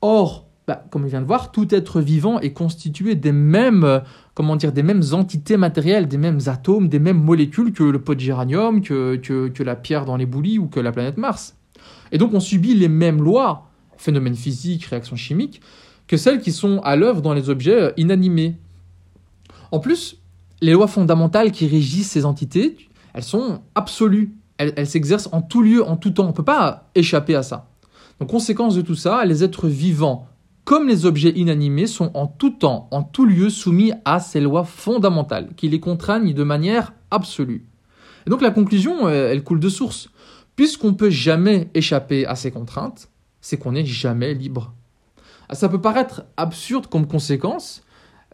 Or, 0.00 0.46
bah, 0.68 0.84
comme 0.90 1.04
on 1.04 1.08
vient 1.08 1.20
de 1.20 1.26
voir, 1.26 1.50
tout 1.50 1.74
être 1.74 2.00
vivant 2.00 2.38
est 2.40 2.52
constitué 2.52 3.16
des 3.16 3.32
mêmes, 3.32 4.02
comment 4.34 4.54
dire, 4.54 4.70
des 4.70 4.82
mêmes 4.82 5.02
entités 5.12 5.56
matérielles, 5.56 6.06
des 6.06 6.18
mêmes 6.18 6.40
atomes, 6.46 6.88
des 6.88 7.00
mêmes 7.00 7.20
molécules 7.20 7.72
que 7.72 7.82
le 7.82 7.98
pot 8.00 8.14
de 8.14 8.20
géranium, 8.20 8.82
que, 8.82 9.16
que, 9.16 9.48
que 9.48 9.62
la 9.62 9.76
pierre 9.76 10.04
dans 10.04 10.16
les 10.16 10.26
boulis 10.26 10.58
ou 10.58 10.68
que 10.68 10.78
la 10.78 10.92
planète 10.92 11.16
Mars. 11.16 11.56
Et 12.12 12.18
donc 12.18 12.32
on 12.34 12.40
subit 12.40 12.74
les 12.74 12.88
mêmes 12.88 13.22
lois 13.22 13.68
phénomènes 13.98 14.34
physiques, 14.34 14.84
réactions 14.84 15.16
chimiques, 15.16 15.60
que 16.06 16.16
celles 16.16 16.40
qui 16.40 16.52
sont 16.52 16.80
à 16.80 16.96
l'œuvre 16.96 17.22
dans 17.22 17.34
les 17.34 17.50
objets 17.50 17.82
euh, 17.82 17.92
inanimés. 17.96 18.56
En 19.70 19.78
plus, 19.78 20.16
les 20.60 20.72
lois 20.72 20.88
fondamentales 20.88 21.52
qui 21.52 21.66
régissent 21.66 22.10
ces 22.10 22.24
entités, 22.24 22.76
elles 23.14 23.22
sont 23.22 23.60
absolues. 23.74 24.32
Elles, 24.56 24.88
s'exercent 24.88 25.28
en 25.30 25.40
tout 25.40 25.62
lieu, 25.62 25.86
en 25.86 25.96
tout 25.96 26.10
temps. 26.10 26.24
On 26.24 26.28
ne 26.28 26.32
peut 26.32 26.42
pas 26.42 26.90
échapper 26.96 27.36
à 27.36 27.44
ça. 27.44 27.68
Donc, 28.18 28.30
conséquence 28.30 28.74
de 28.74 28.82
tout 28.82 28.96
ça, 28.96 29.24
les 29.24 29.44
êtres 29.44 29.68
vivants, 29.68 30.26
comme 30.64 30.88
les 30.88 31.06
objets 31.06 31.30
inanimés, 31.30 31.86
sont 31.86 32.10
en 32.14 32.26
tout 32.26 32.50
temps, 32.50 32.88
en 32.90 33.04
tout 33.04 33.24
lieu 33.24 33.50
soumis 33.50 33.92
à 34.04 34.18
ces 34.18 34.40
lois 34.40 34.64
fondamentales 34.64 35.50
qui 35.56 35.68
les 35.68 35.78
contraignent 35.78 36.34
de 36.34 36.42
manière 36.42 36.92
absolue. 37.12 37.66
Et 38.26 38.30
donc 38.30 38.42
la 38.42 38.50
conclusion, 38.50 39.06
euh, 39.06 39.30
elle 39.30 39.44
coule 39.44 39.60
de 39.60 39.68
source. 39.68 40.10
Puisqu'on 40.56 40.88
ne 40.88 40.96
peut 40.96 41.10
jamais 41.10 41.70
échapper 41.74 42.26
à 42.26 42.34
ces 42.34 42.50
contraintes, 42.50 43.08
c'est 43.40 43.56
qu'on 43.56 43.72
n'est 43.72 43.84
jamais 43.84 44.34
libre. 44.34 44.74
Ah, 45.48 45.54
ça 45.54 45.68
peut 45.68 45.80
paraître 45.80 46.24
absurde 46.36 46.86
comme 46.86 47.06
conséquence. 47.06 47.82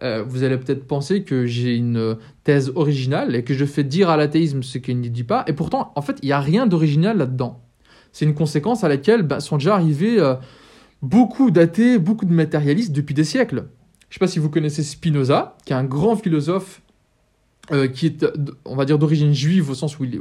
Euh, 0.02 0.24
vous 0.26 0.42
allez 0.42 0.56
peut-être 0.58 0.86
penser 0.86 1.22
que 1.22 1.46
j'ai 1.46 1.76
une 1.76 2.16
thèse 2.42 2.72
originale 2.74 3.36
et 3.36 3.44
que 3.44 3.54
je 3.54 3.64
fais 3.64 3.84
dire 3.84 4.10
à 4.10 4.16
l'athéisme 4.16 4.62
ce 4.62 4.78
qu'il 4.78 5.00
ne 5.00 5.08
dit 5.08 5.24
pas. 5.24 5.44
Et 5.46 5.52
pourtant, 5.52 5.92
en 5.94 6.02
fait, 6.02 6.18
il 6.22 6.26
n'y 6.26 6.32
a 6.32 6.40
rien 6.40 6.66
d'original 6.66 7.16
là-dedans. 7.16 7.62
C'est 8.12 8.24
une 8.24 8.34
conséquence 8.34 8.84
à 8.84 8.88
laquelle 8.88 9.22
bah, 9.22 9.40
sont 9.40 9.56
déjà 9.56 9.74
arrivés 9.74 10.18
euh, 10.20 10.34
beaucoup 11.02 11.50
d'athées, 11.50 11.98
beaucoup 11.98 12.24
de 12.24 12.32
matérialistes 12.32 12.92
depuis 12.92 13.14
des 13.14 13.24
siècles. 13.24 13.66
Je 14.08 14.10
ne 14.10 14.12
sais 14.14 14.18
pas 14.20 14.28
si 14.28 14.38
vous 14.38 14.50
connaissez 14.50 14.82
Spinoza, 14.82 15.56
qui 15.64 15.72
est 15.72 15.76
un 15.76 15.84
grand 15.84 16.16
philosophe 16.16 16.82
euh, 17.72 17.88
qui 17.88 18.06
est, 18.06 18.26
on 18.66 18.76
va 18.76 18.84
dire, 18.84 18.98
d'origine 18.98 19.32
juive 19.32 19.70
au 19.70 19.74
sens 19.74 19.98
où 19.98 20.04
il, 20.04 20.16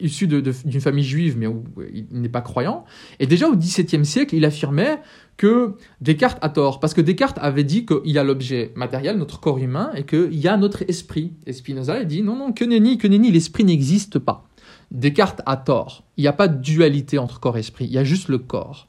est 0.00 0.04
issu 0.04 0.26
d'une 0.26 0.80
famille 0.80 1.04
juive, 1.04 1.36
mais 1.36 1.46
où 1.46 1.62
il 1.92 2.06
n'est 2.10 2.30
pas 2.30 2.40
croyant. 2.40 2.86
Et 3.18 3.26
déjà 3.26 3.48
au 3.48 3.56
XVIIe 3.56 4.06
siècle, 4.06 4.34
il 4.34 4.46
affirmait 4.46 4.98
que 5.36 5.74
Descartes 6.00 6.38
a 6.40 6.48
tort, 6.48 6.80
parce 6.80 6.94
que 6.94 7.02
Descartes 7.02 7.38
avait 7.40 7.64
dit 7.64 7.84
qu'il 7.84 8.10
y 8.10 8.18
a 8.18 8.24
l'objet 8.24 8.72
matériel, 8.76 9.18
notre 9.18 9.40
corps 9.40 9.58
humain, 9.58 9.90
et 9.94 10.04
qu'il 10.04 10.34
y 10.34 10.48
a 10.48 10.56
notre 10.56 10.82
esprit. 10.88 11.34
Et 11.46 11.52
Spinoza 11.52 11.94
a 11.94 12.04
dit 12.04 12.22
non, 12.22 12.36
non, 12.36 12.52
que 12.52 12.64
nenni, 12.64 12.96
que 12.96 13.08
nenni, 13.08 13.30
l'esprit 13.30 13.64
n'existe 13.64 14.18
pas. 14.18 14.48
Descartes 14.90 15.42
a 15.44 15.58
tort. 15.58 16.04
Il 16.16 16.22
n'y 16.22 16.28
a 16.28 16.32
pas 16.32 16.48
de 16.48 16.62
dualité 16.62 17.18
entre 17.18 17.40
corps 17.40 17.58
et 17.58 17.60
esprit, 17.60 17.84
il 17.84 17.92
y 17.92 17.98
a 17.98 18.04
juste 18.04 18.28
le 18.28 18.38
corps. 18.38 18.88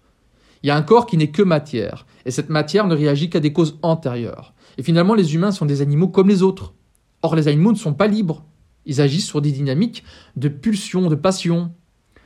Il 0.63 0.67
y 0.67 0.69
a 0.69 0.77
un 0.77 0.81
corps 0.81 1.07
qui 1.07 1.17
n'est 1.17 1.31
que 1.31 1.41
matière, 1.41 2.05
et 2.25 2.31
cette 2.31 2.49
matière 2.49 2.87
ne 2.87 2.95
réagit 2.95 3.29
qu'à 3.29 3.41
des 3.41 3.51
causes 3.51 3.79
antérieures. 3.81 4.53
Et 4.77 4.83
finalement, 4.83 5.13
les 5.13 5.35
humains 5.35 5.51
sont 5.51 5.65
des 5.65 5.81
animaux 5.81 6.07
comme 6.07 6.29
les 6.29 6.41
autres. 6.41 6.73
Or, 7.21 7.35
les 7.35 7.47
animaux 7.47 7.71
ne 7.71 7.77
sont 7.77 7.93
pas 7.93 8.07
libres. 8.07 8.43
Ils 8.85 9.01
agissent 9.01 9.27
sur 9.27 9.41
des 9.41 9.51
dynamiques 9.51 10.03
de 10.35 10.47
pulsion, 10.47 11.09
de 11.09 11.15
passion. 11.15 11.71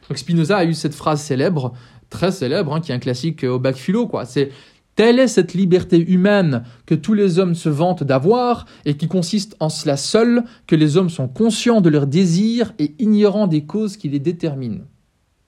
Donc 0.10 0.18
Spinoza 0.18 0.58
a 0.58 0.66
eu 0.66 0.74
cette 0.74 0.96
phrase 0.96 1.22
célèbre, 1.22 1.74
très 2.10 2.32
célèbre, 2.32 2.74
hein, 2.74 2.82
qui 2.82 2.92
est 2.92 2.96
un 2.96 3.00
classique 3.00 3.44
au 3.44 3.60
bac 3.60 3.76
philo, 3.76 4.08
quoi. 4.08 4.26
C'est 4.26 4.52
Telle 4.96 5.20
est 5.20 5.28
cette 5.28 5.54
liberté 5.54 5.98
humaine 5.98 6.64
que 6.86 6.96
tous 6.96 7.14
les 7.14 7.38
hommes 7.38 7.56
se 7.56 7.68
vantent 7.68 8.04
d'avoir 8.04 8.66
et 8.86 8.96
qui 8.96 9.10
consiste 9.10 9.58
en 9.60 9.68
cela 9.68 9.98
seul 9.98 10.44
que 10.68 10.76
les 10.76 10.96
hommes 10.96 11.10
sont 11.10 11.28
conscients 11.28 11.82
de 11.82 11.90
leurs 11.90 12.08
désirs 12.08 12.74
et 12.80 12.96
ignorants 12.98 13.48
des 13.48 13.66
causes 13.66 13.98
qui 13.98 14.08
les 14.08 14.20
déterminent. 14.20 14.86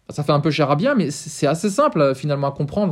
Ça 0.09 0.23
fait 0.23 0.33
un 0.33 0.41
peu 0.41 0.51
charabia, 0.51 0.95
mais 0.95 1.11
c'est 1.11 1.47
assez 1.47 1.69
simple 1.69 2.01
euh, 2.01 2.13
finalement 2.13 2.47
à 2.47 2.51
comprendre 2.51 2.91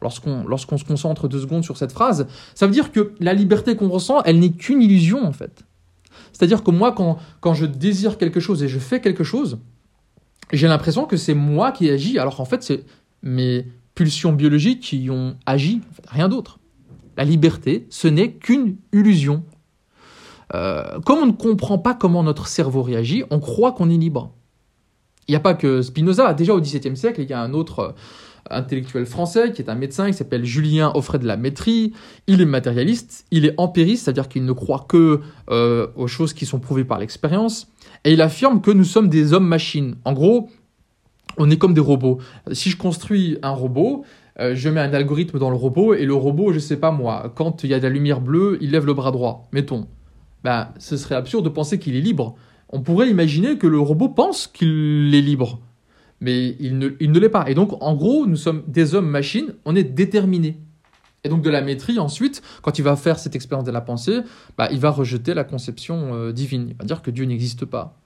lorsqu'on 0.00 0.78
se 0.78 0.84
concentre 0.84 1.28
deux 1.28 1.40
secondes 1.40 1.64
sur 1.64 1.76
cette 1.76 1.92
phrase. 1.92 2.26
Ça 2.54 2.66
veut 2.66 2.72
dire 2.72 2.92
que 2.92 3.12
la 3.20 3.34
liberté 3.34 3.76
qu'on 3.76 3.88
ressent, 3.88 4.22
elle 4.24 4.38
n'est 4.38 4.50
qu'une 4.50 4.82
illusion 4.82 5.24
en 5.24 5.32
fait. 5.32 5.64
C'est-à-dire 6.32 6.62
que 6.62 6.70
moi, 6.70 6.92
quand, 6.92 7.18
quand 7.40 7.54
je 7.54 7.66
désire 7.66 8.18
quelque 8.18 8.40
chose 8.40 8.62
et 8.62 8.68
je 8.68 8.78
fais 8.78 9.00
quelque 9.00 9.24
chose, 9.24 9.58
j'ai 10.52 10.68
l'impression 10.68 11.06
que 11.06 11.16
c'est 11.16 11.34
moi 11.34 11.72
qui 11.72 11.88
agis, 11.90 12.18
alors 12.18 12.36
qu'en 12.36 12.44
fait, 12.44 12.62
c'est 12.62 12.84
mes 13.22 13.66
pulsions 13.94 14.32
biologiques 14.32 14.80
qui 14.80 15.10
ont 15.10 15.36
agi, 15.46 15.80
rien 16.08 16.28
d'autre. 16.28 16.58
La 17.16 17.24
liberté, 17.24 17.86
ce 17.90 18.08
n'est 18.08 18.32
qu'une 18.32 18.76
illusion. 18.92 19.42
Euh, 20.54 20.98
comme 21.00 21.18
on 21.18 21.26
ne 21.26 21.32
comprend 21.32 21.78
pas 21.78 21.94
comment 21.94 22.22
notre 22.22 22.48
cerveau 22.48 22.82
réagit, 22.82 23.24
on 23.30 23.38
croit 23.38 23.72
qu'on 23.72 23.90
est 23.90 23.96
libre. 23.96 24.32
Il 25.28 25.32
n'y 25.32 25.36
a 25.36 25.40
pas 25.40 25.54
que 25.54 25.82
Spinoza. 25.82 26.34
Déjà 26.34 26.54
au 26.54 26.60
XVIIe 26.60 26.96
siècle, 26.96 27.20
il 27.20 27.28
y 27.28 27.32
a 27.32 27.40
un 27.40 27.52
autre 27.52 27.94
intellectuel 28.48 29.06
français 29.06 29.52
qui 29.52 29.62
est 29.62 29.70
un 29.70 29.74
médecin 29.74 30.06
qui 30.06 30.14
s'appelle 30.14 30.44
Julien 30.44 30.92
Offray 30.94 31.18
de 31.18 31.26
la 31.26 31.36
Métrie. 31.36 31.92
Il 32.26 32.40
est 32.40 32.46
matérialiste, 32.46 33.26
il 33.30 33.44
est 33.44 33.54
empiriste, 33.58 34.04
c'est-à-dire 34.04 34.28
qu'il 34.28 34.44
ne 34.44 34.52
croit 34.52 34.86
que 34.88 35.20
euh, 35.50 35.88
aux 35.96 36.06
choses 36.06 36.32
qui 36.32 36.46
sont 36.46 36.58
prouvées 36.58 36.84
par 36.84 36.98
l'expérience. 36.98 37.68
Et 38.04 38.12
il 38.12 38.22
affirme 38.22 38.60
que 38.60 38.70
nous 38.70 38.84
sommes 38.84 39.08
des 39.08 39.32
hommes-machines. 39.32 39.96
En 40.04 40.12
gros, 40.12 40.48
on 41.36 41.50
est 41.50 41.58
comme 41.58 41.74
des 41.74 41.80
robots. 41.80 42.18
Si 42.52 42.70
je 42.70 42.76
construis 42.76 43.38
un 43.42 43.50
robot, 43.50 44.04
euh, 44.38 44.54
je 44.54 44.68
mets 44.68 44.80
un 44.80 44.92
algorithme 44.94 45.38
dans 45.38 45.50
le 45.50 45.56
robot 45.56 45.94
et 45.94 46.04
le 46.04 46.14
robot, 46.14 46.52
je 46.52 46.58
sais 46.58 46.78
pas 46.78 46.90
moi, 46.90 47.32
quand 47.34 47.64
il 47.64 47.70
y 47.70 47.74
a 47.74 47.78
de 47.78 47.84
la 47.84 47.90
lumière 47.90 48.20
bleue, 48.20 48.58
il 48.60 48.70
lève 48.70 48.86
le 48.86 48.94
bras 48.94 49.10
droit, 49.10 49.48
mettons. 49.52 49.86
Ben, 50.44 50.68
ce 50.78 50.96
serait 50.96 51.16
absurde 51.16 51.44
de 51.44 51.50
penser 51.50 51.78
qu'il 51.78 51.96
est 51.96 52.00
libre 52.00 52.36
on 52.72 52.80
pourrait 52.80 53.10
imaginer 53.10 53.58
que 53.58 53.66
le 53.66 53.80
robot 53.80 54.08
pense 54.08 54.46
qu'il 54.46 55.12
est 55.14 55.20
libre, 55.20 55.60
mais 56.20 56.56
il 56.60 56.78
ne, 56.78 57.18
l'est 57.18 57.28
pas. 57.28 57.48
Et 57.48 57.54
donc, 57.54 57.82
en 57.82 57.94
gros, 57.94 58.26
nous 58.26 58.36
sommes 58.36 58.62
des 58.66 58.94
hommes-machines, 58.94 59.54
on 59.64 59.74
est 59.74 59.84
déterminés. 59.84 60.58
Et 61.22 61.28
donc 61.28 61.42
de 61.42 61.50
la 61.50 61.60
maîtrise, 61.60 61.98
ensuite, 61.98 62.40
quand 62.62 62.78
il 62.78 62.82
va 62.82 62.96
faire 62.96 63.18
cette 63.18 63.36
expérience 63.36 63.66
de 63.66 63.70
la 63.72 63.82
pensée, 63.82 64.20
bah, 64.56 64.68
il 64.72 64.78
va 64.78 64.90
rejeter 64.90 65.34
la 65.34 65.44
conception 65.44 66.14
euh, 66.14 66.32
divine. 66.32 66.68
Il 66.70 66.76
va 66.76 66.84
dire 66.84 67.02
que 67.02 67.10
Dieu 67.10 67.26
n'existe 67.26 67.66
pas. 67.66 67.96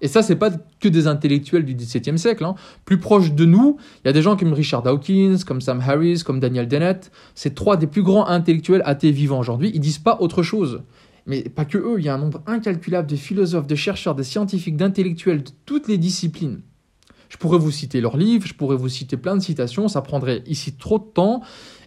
Et 0.00 0.08
ça, 0.08 0.22
c'est 0.22 0.36
pas 0.36 0.50
que 0.80 0.88
des 0.88 1.06
intellectuels 1.06 1.66
du 1.66 1.74
XVIIe 1.74 2.18
siècle. 2.18 2.42
Hein. 2.44 2.54
Plus 2.86 2.98
proche 2.98 3.32
de 3.32 3.44
nous, 3.44 3.76
il 4.02 4.08
y 4.08 4.10
a 4.10 4.14
des 4.14 4.22
gens 4.22 4.34
comme 4.36 4.54
Richard 4.54 4.82
Dawkins, 4.82 5.36
comme 5.46 5.60
Sam 5.60 5.82
Harris, 5.86 6.22
comme 6.24 6.40
Daniel 6.40 6.66
Dennett. 6.66 7.12
C'est 7.34 7.54
trois 7.54 7.76
des 7.76 7.86
plus 7.86 8.02
grands 8.02 8.26
intellectuels 8.26 8.80
athées 8.86 9.10
vivants 9.10 9.38
aujourd'hui. 9.38 9.70
Ils 9.74 9.80
disent 9.80 9.98
pas 9.98 10.16
autre 10.20 10.42
chose 10.42 10.82
mais 11.26 11.42
pas 11.42 11.64
que 11.64 11.78
eux, 11.78 11.96
il 11.98 12.04
y 12.04 12.08
a 12.08 12.14
un 12.14 12.18
nombre 12.18 12.42
incalculable 12.46 13.08
de 13.08 13.14
philosophes, 13.14 13.66
de 13.66 13.74
chercheurs, 13.74 14.14
de 14.14 14.22
scientifiques, 14.22 14.76
d'intellectuels 14.76 15.42
de 15.42 15.50
toutes 15.64 15.86
les 15.86 15.98
disciplines. 15.98 16.62
Je 17.30 17.36
pourrais 17.36 17.58
vous 17.58 17.70
citer 17.70 18.00
leurs 18.00 18.16
livres, 18.16 18.46
je 18.46 18.54
pourrais 18.54 18.76
vous 18.76 18.88
citer 18.88 19.16
plein 19.16 19.36
de 19.36 19.40
citations, 19.40 19.88
ça 19.88 20.02
prendrait 20.02 20.42
ici 20.46 20.72
trop 20.72 20.98
de 20.98 21.04
temps, 21.04 21.42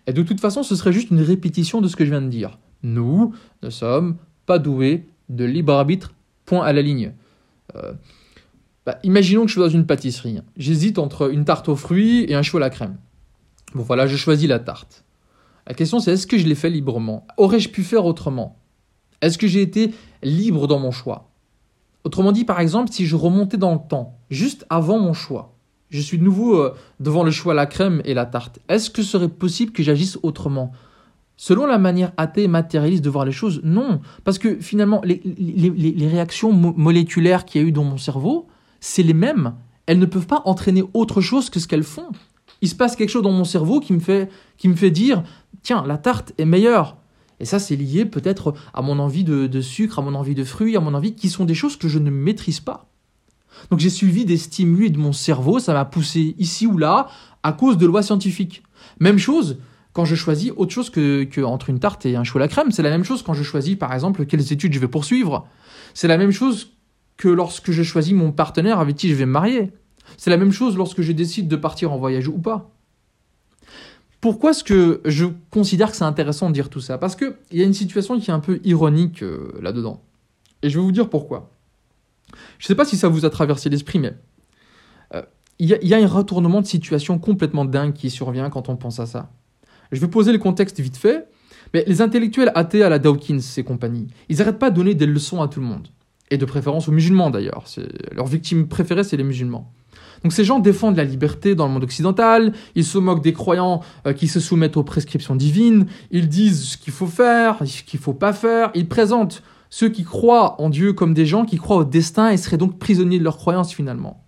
et 0.07 0.13
de 0.13 0.23
toute 0.23 0.39
façon 0.39 0.63
ce 0.63 0.75
serait 0.75 0.93
juste 0.93 1.11
une 1.11 1.21
répétition 1.21 1.81
de 1.81 1.87
ce 1.87 1.95
que 1.95 2.05
je 2.05 2.09
viens 2.09 2.21
de 2.21 2.29
dire. 2.29 2.57
Nous 2.81 3.33
ne 3.61 3.69
sommes 3.69 4.15
pas 4.45 4.57
doués 4.57 5.05
de 5.29 5.43
libre 5.43 5.73
arbitre, 5.73 6.13
point 6.45 6.65
à 6.65 6.71
la 6.71 6.81
ligne. 6.81 7.11
Euh, 7.75 7.93
bah, 8.85 8.99
imaginons 9.03 9.41
que 9.41 9.47
je 9.47 9.53
suis 9.53 9.61
dans 9.61 9.69
une 9.69 9.85
pâtisserie. 9.85 10.39
J'hésite 10.57 10.97
entre 10.97 11.31
une 11.31 11.45
tarte 11.45 11.69
aux 11.69 11.75
fruits 11.75 12.25
et 12.27 12.35
un 12.35 12.41
chou 12.41 12.57
à 12.57 12.61
la 12.61 12.69
crème. 12.69 12.97
Bon 13.75 13.83
voilà, 13.83 14.07
je 14.07 14.15
choisis 14.15 14.47
la 14.47 14.59
tarte. 14.59 15.03
La 15.67 15.73
question 15.73 15.99
c'est 15.99 16.13
est-ce 16.13 16.27
que 16.27 16.37
je 16.37 16.47
l'ai 16.47 16.55
fait 16.55 16.69
librement? 16.69 17.27
Aurais-je 17.37 17.67
pu 17.67 17.83
faire 17.83 18.05
autrement? 18.05 18.57
Est-ce 19.21 19.37
que 19.37 19.47
j'ai 19.47 19.61
été 19.61 19.93
libre 20.21 20.67
dans 20.67 20.79
mon 20.79 20.91
choix? 20.91 21.32
Autrement 22.03 22.31
dit, 22.31 22.43
par 22.43 22.59
exemple, 22.59 22.91
si 22.91 23.05
je 23.05 23.15
remontais 23.15 23.57
dans 23.57 23.73
le 23.73 23.79
temps, 23.87 24.17
juste 24.29 24.65
avant 24.69 24.99
mon 24.99 25.13
choix, 25.13 25.55
je 25.89 26.01
suis 26.01 26.17
de 26.17 26.23
nouveau 26.23 26.57
euh, 26.57 26.75
devant 26.99 27.23
le 27.23 27.31
choix 27.31 27.53
la 27.53 27.65
crème 27.65 28.01
et 28.03 28.13
la 28.13 28.25
tarte, 28.25 28.59
est-ce 28.67 28.89
que 28.89 29.03
serait 29.03 29.29
possible 29.29 29.71
que 29.71 29.83
j'agisse 29.83 30.17
autrement? 30.23 30.71
Selon 31.37 31.65
la 31.65 31.77
manière 31.77 32.11
athée 32.17 32.43
et 32.43 32.47
matérialiste 32.47 33.03
de 33.03 33.09
voir 33.09 33.25
les 33.25 33.31
choses, 33.31 33.61
non. 33.63 34.01
Parce 34.23 34.37
que 34.37 34.59
finalement, 34.59 35.01
les, 35.03 36.07
réactions 36.07 36.51
moléculaires 36.51 37.45
qu'il 37.45 37.61
y 37.61 37.63
a 37.63 37.67
eu 37.67 37.71
dans 37.71 37.83
mon 37.83 37.97
cerveau, 37.97 38.47
c'est 38.79 39.03
les 39.03 39.13
mêmes. 39.13 39.53
Elles 39.85 39.99
ne 39.99 40.05
peuvent 40.05 40.27
pas 40.27 40.41
entraîner 40.45 40.83
autre 40.93 41.21
chose 41.21 41.49
que 41.49 41.59
ce 41.59 41.67
qu'elles 41.67 41.83
font. 41.83 42.07
Il 42.61 42.69
se 42.69 42.75
passe 42.75 42.95
quelque 42.95 43.09
chose 43.09 43.23
dans 43.23 43.31
mon 43.31 43.43
cerveau 43.43 43.79
qui 43.79 43.93
me 43.93 43.99
fait, 43.99 44.29
qui 44.57 44.69
me 44.69 44.75
fait 44.75 44.91
dire, 44.91 45.23
tiens, 45.63 45.83
la 45.85 45.97
tarte 45.97 46.33
est 46.37 46.45
meilleure. 46.45 46.97
Et 47.43 47.45
ça, 47.45 47.59
c'est 47.59 47.75
lié 47.75 48.05
peut-être 48.05 48.53
à 48.73 48.81
mon 48.81 48.99
envie 48.99 49.25
de, 49.25 49.59
sucre, 49.59 49.99
à 49.99 50.01
mon 50.01 50.15
envie 50.15 50.33
de 50.33 50.45
fruits, 50.45 50.77
à 50.77 50.79
mon 50.79 50.93
envie 50.93 51.13
qui 51.13 51.27
sont 51.27 51.43
des 51.43 51.53
choses 51.53 51.75
que 51.75 51.89
je 51.89 51.99
ne 51.99 52.09
maîtrise 52.09 52.61
pas. 52.61 52.89
Donc 53.69 53.81
j'ai 53.81 53.89
suivi 53.89 54.23
des 54.23 54.37
stimuli 54.37 54.89
de 54.91 54.97
mon 54.97 55.11
cerveau, 55.11 55.59
ça 55.59 55.73
m'a 55.73 55.83
poussé 55.83 56.35
ici 56.39 56.65
ou 56.65 56.77
là 56.77 57.09
à 57.43 57.51
cause 57.51 57.77
de 57.77 57.85
lois 57.85 58.01
scientifiques. 58.01 58.63
Même 59.01 59.17
chose 59.17 59.57
quand 59.91 60.05
je 60.05 60.15
choisis 60.15 60.53
autre 60.55 60.71
chose 60.71 60.89
que, 60.89 61.43
entre 61.43 61.69
une 61.69 61.79
tarte 61.79 62.05
et 62.05 62.15
un 62.15 62.23
chou 62.23 62.37
à 62.37 62.39
la 62.39 62.47
crème. 62.47 62.71
C'est 62.71 62.81
la 62.81 62.89
même 62.89 63.03
chose 63.03 63.23
quand 63.23 63.33
je 63.33 63.43
choisis 63.43 63.75
par 63.75 63.93
exemple 63.93 64.25
quelles 64.25 64.53
études 64.53 64.71
je 64.71 64.79
vais 64.79 64.87
poursuivre. 64.87 65.45
C'est 65.93 66.07
la 66.07 66.17
même 66.17 66.31
chose 66.31 66.77
que 67.17 67.27
lorsque 67.27 67.71
je 67.71 67.83
choisis 67.83 68.13
mon 68.13 68.31
partenaire 68.31 68.79
avec 68.79 68.95
qui 68.95 69.09
je 69.09 69.15
vais 69.15 69.25
me 69.25 69.33
marier. 69.33 69.73
C'est 70.15 70.29
la 70.29 70.37
même 70.37 70.53
chose 70.53 70.77
lorsque 70.77 71.01
je 71.01 71.11
décide 71.11 71.49
de 71.49 71.57
partir 71.57 71.91
en 71.91 71.97
voyage 71.97 72.29
ou 72.29 72.39
pas. 72.39 72.71
Pourquoi 74.23 74.51
est-ce 74.51 74.63
que 74.63 75.01
je 75.03 75.25
considère 75.49 75.91
que 75.91 75.97
c'est 75.97 76.05
intéressant 76.05 76.47
de 76.47 76.53
dire 76.53 76.69
tout 76.69 76.79
ça? 76.79 76.97
Parce 76.97 77.17
qu'il 77.17 77.35
y 77.51 77.61
a 77.61 77.65
une 77.65 77.73
situation 77.73 78.17
qui 78.17 78.31
est 78.31 78.33
un 78.33 78.39
peu 78.39 78.61
ironique 78.63 79.21
euh, 79.21 79.51
là-dedans. 79.61 80.01
Et 80.61 80.69
je 80.69 80.79
vais 80.79 80.81
vous 80.81 80.93
dire 80.93 81.09
pourquoi. 81.09 81.51
Je 82.57 82.63
ne 82.63 82.67
sais 82.67 82.75
pas 82.75 82.85
si 82.85 82.95
ça 82.95 83.09
vous 83.09 83.25
a 83.25 83.29
traversé 83.29 83.69
l'esprit, 83.69 83.99
mais 83.99 84.13
euh, 85.13 85.23
il 85.59 85.67
y, 85.67 85.93
a 85.93 85.97
un 85.97 86.07
retournement 86.07 86.61
de 86.61 86.65
situation 86.65 87.19
complètement 87.19 87.65
dingue 87.65 87.91
qui 87.91 88.09
survient 88.09 88.49
quand 88.49 88.69
on 88.69 88.77
pense 88.77 89.01
à 89.01 89.07
ça. 89.07 89.29
Je 89.91 89.99
vais 89.99 90.07
poser 90.07 90.31
le 90.31 90.37
contexte 90.39 90.79
vite 90.79 90.95
fait, 90.95 91.27
mais 91.73 91.83
les 91.85 92.01
intellectuels 92.01 92.53
athées 92.55 92.83
à 92.83 92.87
la 92.87 92.99
Dawkins 92.99 93.41
et 93.57 93.63
compagnie, 93.65 94.07
ils 94.29 94.37
n'arrêtent 94.37 94.57
pas 94.57 94.69
de 94.69 94.75
donner 94.77 94.95
des 94.95 95.05
leçons 95.05 95.41
à 95.41 95.49
tout 95.49 95.59
le 95.59 95.65
monde. 95.65 95.89
Et 96.31 96.37
de 96.37 96.45
préférence 96.45 96.87
aux 96.87 96.93
musulmans 96.93 97.29
d'ailleurs. 97.29 97.65
Leur 98.13 98.27
victime 98.27 98.69
préférée, 98.69 99.03
c'est 99.03 99.17
les 99.17 99.25
musulmans. 99.25 99.69
Donc 100.23 100.31
ces 100.33 100.45
gens 100.45 100.59
défendent 100.59 100.95
la 100.95 101.03
liberté 101.03 101.53
dans 101.55 101.67
le 101.67 101.73
monde 101.73 101.83
occidental, 101.83 102.53
ils 102.75 102.85
se 102.85 102.97
moquent 102.97 103.23
des 103.23 103.33
croyants 103.33 103.81
euh, 104.07 104.13
qui 104.13 104.27
se 104.27 104.39
soumettent 104.39 104.77
aux 104.77 104.83
prescriptions 104.83 105.35
divines, 105.35 105.85
ils 106.11 106.29
disent 106.29 106.69
ce 106.69 106.77
qu'il 106.77 106.93
faut 106.93 107.07
faire, 107.07 107.57
ce 107.65 107.83
qu'il 107.83 107.99
faut 107.99 108.13
pas 108.13 108.33
faire, 108.33 108.71
ils 108.73 108.87
présentent 108.87 109.43
ceux 109.69 109.89
qui 109.89 110.03
croient 110.03 110.61
en 110.61 110.69
Dieu 110.69 110.93
comme 110.93 111.13
des 111.13 111.25
gens 111.25 111.45
qui 111.45 111.57
croient 111.57 111.77
au 111.77 111.83
destin 111.83 112.29
et 112.29 112.37
seraient 112.37 112.57
donc 112.57 112.77
prisonniers 112.77 113.19
de 113.19 113.23
leurs 113.23 113.37
croyances 113.37 113.73
finalement. 113.73 114.23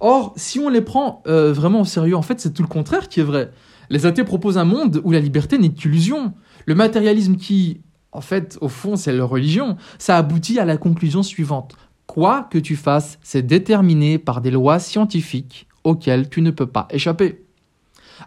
Or, 0.00 0.34
si 0.36 0.58
on 0.58 0.68
les 0.68 0.80
prend 0.80 1.22
euh, 1.28 1.52
vraiment 1.52 1.82
au 1.82 1.84
sérieux, 1.84 2.16
en 2.16 2.22
fait, 2.22 2.40
c'est 2.40 2.52
tout 2.52 2.62
le 2.62 2.68
contraire 2.68 3.08
qui 3.08 3.20
est 3.20 3.22
vrai. 3.22 3.52
Les 3.88 4.04
athées 4.04 4.24
proposent 4.24 4.58
un 4.58 4.64
monde 4.64 5.00
où 5.04 5.12
la 5.12 5.20
liberté 5.20 5.56
n'est 5.58 5.68
qu'illusion. 5.68 6.34
Le 6.66 6.74
matérialisme 6.74 7.36
qui, 7.36 7.82
en 8.10 8.20
fait, 8.20 8.58
au 8.60 8.68
fond, 8.68 8.96
c'est 8.96 9.12
leur 9.12 9.28
religion, 9.28 9.76
ça 9.98 10.16
aboutit 10.16 10.58
à 10.58 10.64
la 10.64 10.76
conclusion 10.76 11.22
suivante. 11.22 11.76
Quoi 12.12 12.46
que 12.50 12.58
tu 12.58 12.76
fasses, 12.76 13.18
c'est 13.22 13.40
déterminé 13.40 14.18
par 14.18 14.42
des 14.42 14.50
lois 14.50 14.78
scientifiques 14.78 15.66
auxquelles 15.82 16.28
tu 16.28 16.42
ne 16.42 16.50
peux 16.50 16.66
pas 16.66 16.86
échapper. 16.90 17.46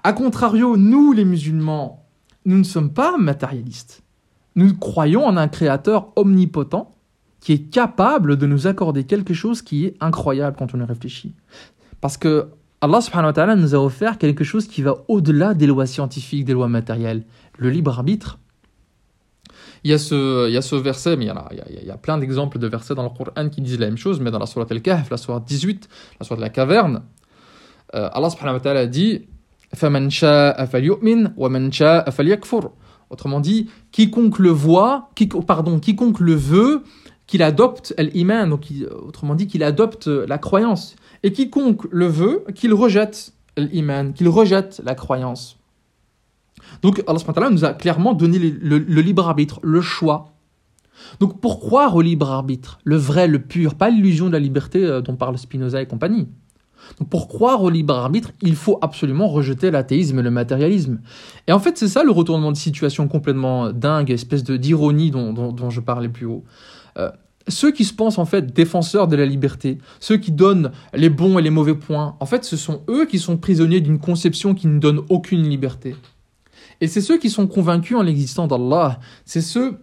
A 0.03 0.11
contrario, 0.11 0.75
nous 0.75 1.13
les 1.13 1.23
musulmans, 1.23 2.03
nous 2.45 2.57
ne 2.57 2.63
sommes 2.63 2.91
pas 2.91 3.15
matérialistes. 3.17 4.01
Nous 4.55 4.75
croyons 4.75 5.23
en 5.23 5.37
un 5.37 5.47
créateur 5.47 6.11
omnipotent 6.15 6.95
qui 7.39 7.53
est 7.53 7.69
capable 7.69 8.37
de 8.37 8.47
nous 8.47 8.65
accorder 8.65 9.03
quelque 9.03 9.35
chose 9.35 9.61
qui 9.61 9.85
est 9.85 9.95
incroyable 9.99 10.55
quand 10.57 10.73
on 10.73 10.81
y 10.81 10.83
réfléchit. 10.83 11.35
Parce 12.01 12.17
que 12.17 12.47
Allah 12.81 13.55
nous 13.55 13.75
a 13.75 13.77
offert 13.77 14.17
quelque 14.17 14.43
chose 14.43 14.67
qui 14.67 14.81
va 14.81 14.95
au-delà 15.09 15.53
des 15.53 15.67
lois 15.67 15.85
scientifiques, 15.85 16.45
des 16.45 16.53
lois 16.53 16.69
matérielles, 16.69 17.23
le 17.59 17.69
libre 17.69 17.91
arbitre 17.91 18.39
il 19.85 19.91
y 19.91 19.93
a 19.93 19.99
ce, 19.99 20.47
il 20.47 20.53
y 20.53 20.57
a 20.57 20.63
ce 20.63 20.75
verset, 20.75 21.15
mais 21.15 21.25
il 21.25 21.27
y, 21.27 21.31
a, 21.31 21.47
il 21.69 21.87
y 21.87 21.91
a, 21.91 21.97
plein 21.97 22.17
d'exemples 22.17 22.57
de 22.57 22.65
versets 22.65 22.95
dans 22.95 23.03
le 23.03 23.09
Coran 23.09 23.49
qui 23.49 23.61
disent 23.61 23.79
la 23.79 23.85
même 23.85 23.97
chose, 23.97 24.19
mais 24.19 24.31
dans 24.31 24.39
la 24.39 24.47
Surah 24.47 24.65
Al-Kahf, 24.67 25.11
la 25.11 25.17
Surah 25.17 25.39
18, 25.39 25.87
la 26.19 26.25
Surah 26.25 26.37
de 26.37 26.41
la 26.41 26.49
caverne, 26.49 27.03
euh, 27.93 28.09
Allah 28.11 28.31
subhanahu 28.31 28.55
wa 28.55 28.59
ta'ala 28.61 28.87
dit 28.87 29.27
Autrement 33.11 33.39
dit, 33.39 33.69
quiconque 33.91 34.39
le 34.39 34.49
voit, 34.49 35.11
pardon, 35.45 35.79
quiconque 35.79 36.19
le 36.19 36.33
veut, 36.33 36.81
qu'il 37.27 37.43
adopte 37.43 37.93
l'iman, 37.99 38.49
donc 38.49 38.65
autrement 38.91 39.35
dit 39.35 39.45
qu'il 39.45 39.63
adopte 39.63 40.07
la 40.07 40.39
croyance. 40.39 40.95
Et 41.21 41.31
quiconque 41.31 41.83
le 41.91 42.07
veut, 42.07 42.43
qu'il 42.55 42.73
rejette 42.73 43.33
l'iman, 43.55 44.13
qu'il 44.13 44.29
rejette 44.29 44.81
la 44.83 44.95
croyance. 44.95 45.59
Donc 46.81 47.03
Allah 47.07 47.49
nous 47.49 47.65
a 47.65 47.73
clairement 47.73 48.13
donné 48.13 48.39
le, 48.39 48.77
libre 48.77 49.27
arbitre, 49.27 49.59
le 49.63 49.81
choix. 49.81 50.33
Donc 51.19 51.39
pour 51.39 51.59
croire 51.59 51.95
au 51.95 52.01
libre 52.01 52.29
arbitre, 52.29 52.79
le 52.83 52.95
vrai, 52.95 53.27
le 53.27 53.39
pur, 53.39 53.75
pas 53.75 53.89
l'illusion 53.89 54.27
de 54.27 54.33
la 54.33 54.39
liberté 54.39 54.83
euh, 54.83 55.01
dont 55.01 55.15
parle 55.15 55.37
Spinoza 55.37 55.81
et 55.81 55.87
compagnie. 55.87 56.27
Donc 56.99 57.09
pour 57.09 57.27
croire 57.27 57.63
au 57.63 57.69
libre 57.69 57.95
arbitre, 57.95 58.31
il 58.41 58.55
faut 58.55 58.77
absolument 58.81 59.27
rejeter 59.27 59.71
l'athéisme 59.71 60.19
et 60.19 60.21
le 60.21 60.31
matérialisme. 60.31 61.01
Et 61.47 61.51
en 61.51 61.59
fait, 61.59 61.77
c'est 61.77 61.87
ça 61.87 62.03
le 62.03 62.11
retournement 62.11 62.51
de 62.51 62.57
situation 62.57 63.07
complètement 63.07 63.71
dingue, 63.71 64.11
espèce 64.11 64.43
de 64.43 64.57
d'ironie 64.57 65.11
dont, 65.11 65.69
je 65.69 65.81
parlais 65.81 66.09
plus 66.09 66.25
haut. 66.25 66.43
Euh, 66.97 67.09
ceux 67.47 67.71
qui 67.71 67.85
se 67.85 67.93
pensent 67.93 68.17
en 68.17 68.25
fait 68.25 68.53
défenseurs 68.53 69.07
de 69.07 69.15
la 69.15 69.25
liberté, 69.25 69.77
ceux 69.99 70.17
qui 70.17 70.31
donnent 70.31 70.71
les 70.93 71.09
bons 71.09 71.37
et 71.37 71.41
les 71.41 71.49
mauvais 71.49 71.75
points, 71.75 72.15
en 72.19 72.25
fait, 72.25 72.43
ce 72.43 72.57
sont 72.57 72.81
eux 72.89 73.05
qui 73.05 73.19
sont 73.19 73.37
prisonniers 73.37 73.81
d'une 73.81 73.99
conception 73.99 74.55
qui 74.55 74.67
ne 74.67 74.79
donne 74.79 75.01
aucune 75.09 75.47
liberté. 75.47 75.95
Et 76.81 76.87
c'est 76.87 77.01
ceux 77.01 77.17
qui 77.17 77.29
sont 77.29 77.47
convaincus 77.47 77.97
en 77.97 78.01
l'existence 78.01 78.47
d'Allah, 78.47 78.99
c'est 79.25 79.41
ceux 79.41 79.79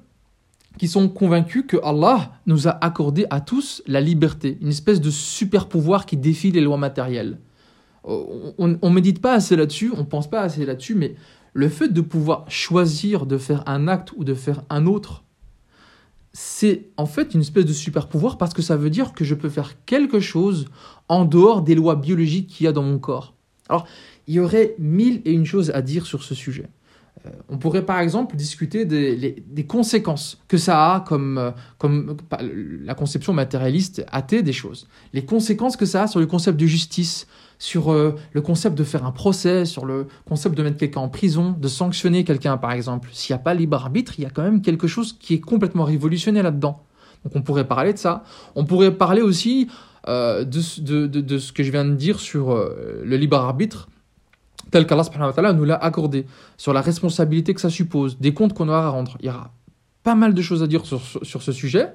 qui 0.79 0.89
sont 0.89 1.09
convaincus 1.09 1.65
que 1.67 1.77
Allah 1.83 2.33
nous 2.47 2.69
a 2.69 2.73
accordé 2.85 3.27
à 3.31 3.41
tous 3.41 3.83
la 3.87 4.01
liberté, 4.01 4.59
une 4.61 4.69
espèce 4.69 5.01
de 5.01 5.11
super 5.11 5.69
pouvoir 5.69 6.07
qui 6.07 6.17
défie 6.17 6.51
les 6.51 6.61
lois 6.61 6.79
matérielles. 6.79 7.39
On 8.05 8.69
ne 8.69 8.89
médite 8.89 9.21
pas 9.21 9.35
assez 9.35 9.55
là-dessus, 9.55 9.93
on 9.95 10.01
ne 10.01 10.07
pense 10.07 10.29
pas 10.29 10.41
assez 10.41 10.65
là-dessus, 10.67 10.95
mais 10.95 11.15
le 11.53 11.69
fait 11.69 11.89
de 11.89 12.01
pouvoir 12.01 12.45
choisir 12.49 13.27
de 13.27 13.39
faire 13.39 13.63
un 13.67 13.87
acte 13.87 14.13
ou 14.17 14.25
de 14.25 14.35
faire 14.35 14.63
un 14.71 14.87
autre, 14.87 15.23
c'est 16.33 16.89
en 16.97 17.07
fait 17.07 17.35
une 17.35 17.43
espèce 17.43 17.67
de 17.67 17.73
super 17.73 18.09
pouvoir 18.09 18.39
parce 18.39 18.55
que 18.55 18.63
ça 18.63 18.77
veut 18.77 18.91
dire 18.91 19.13
que 19.13 19.25
je 19.25 19.35
peux 19.35 19.51
faire 19.51 19.85
quelque 19.85 20.19
chose 20.19 20.67
en 21.09 21.25
dehors 21.25 21.63
des 21.63 21.75
lois 21.75 21.95
biologiques 21.95 22.49
qu'il 22.49 22.65
y 22.65 22.69
a 22.69 22.73
dans 22.73 22.83
mon 22.83 22.99
corps. 22.99 23.35
Alors, 23.69 23.87
il 24.27 24.35
y 24.35 24.41
aurait 24.41 24.75
mille 24.79 25.21
et 25.25 25.33
une 25.33 25.45
choses 25.45 25.71
à 25.71 25.83
dire 25.83 26.07
sur 26.07 26.23
ce 26.23 26.35
sujet. 26.35 26.69
Euh, 27.27 27.31
on 27.49 27.57
pourrait 27.57 27.85
par 27.85 28.01
exemple 28.01 28.37
discuter 28.37 28.85
des, 28.85 29.67
conséquences 29.67 30.39
que 30.49 30.57
ça 30.57 30.95
a 30.95 31.01
comme, 31.01 31.39
euh, 31.39 31.51
comme 31.79 32.17
la 32.85 32.95
conception 32.95 33.33
matérialiste 33.33 34.05
athée 34.11 34.43
des 34.43 34.53
choses. 34.53 34.89
Les 35.13 35.25
conséquences 35.25 35.77
que 35.77 35.87
ça 35.87 36.05
a 36.05 36.07
sur 36.09 36.21
le 36.21 36.27
concept 36.27 36.59
de 36.59 36.67
justice, 36.67 37.29
sur 37.59 37.93
euh, 37.93 38.17
le 38.33 38.41
concept 38.41 38.77
de 38.77 38.83
faire 38.83 39.05
un 39.05 39.13
procès, 39.13 39.65
sur 39.67 39.87
le 39.87 40.09
concept 40.27 40.57
de 40.57 40.63
mettre 40.65 40.79
quelqu'un 40.79 41.01
en 41.01 41.09
prison, 41.09 41.55
de 41.59 41.69
sanctionner 41.69 42.25
quelqu'un 42.25 42.57
par 42.57 42.73
exemple. 42.73 43.09
S'il 43.13 43.35
n'y 43.35 43.41
a 43.41 43.43
pas 43.43 43.55
libre 43.55 43.77
arbitre, 43.77 44.15
il 44.19 44.23
y 44.23 44.27
a 44.27 44.31
quand 44.31 44.43
même 44.43 44.61
quelque 44.61 44.89
chose 44.89 45.17
qui 45.19 45.35
est 45.35 45.41
complètement 45.41 45.85
révolutionnaire 45.85 46.43
là-dedans. 46.43 46.83
Donc 47.25 47.37
on 47.37 47.43
pourrait 47.43 47.69
parler 47.69 47.93
de 47.93 47.99
ça. 47.99 48.25
On 48.57 48.65
pourrait 48.65 48.97
parler 48.97 49.23
aussi 49.23 49.69
de, 50.09 50.51
ce 50.51 51.53
que 51.53 51.63
je 51.63 51.71
viens 51.71 51.85
de 51.85 51.95
dire 51.95 52.19
sur 52.19 52.53
le 52.53 53.17
libre 53.17 53.37
arbitre 53.37 53.89
tel 54.73 54.87
qu'Allah 54.87 55.53
nous 55.53 55.65
l'a 55.65 55.77
accordé, 55.77 56.27
sur 56.57 56.73
la 56.73 56.81
responsabilité 56.81 57.55
que 57.55 57.61
ça 57.61 57.71
suppose, 57.71 58.19
des 58.19 58.35
comptes 58.35 58.55
qu'on 58.55 58.69
aura 58.69 58.87
à 58.87 58.89
rendre. 58.89 59.17
Il 59.21 59.27
y 59.27 59.29
aura 59.29 59.53
pas 60.03 60.17
mal 60.17 60.35
de 60.35 60.43
choses 60.43 60.63
à 60.63 60.67
dire 60.67 60.85
sur, 60.85 61.01
ce 61.23 61.53
sujet. 61.53 61.91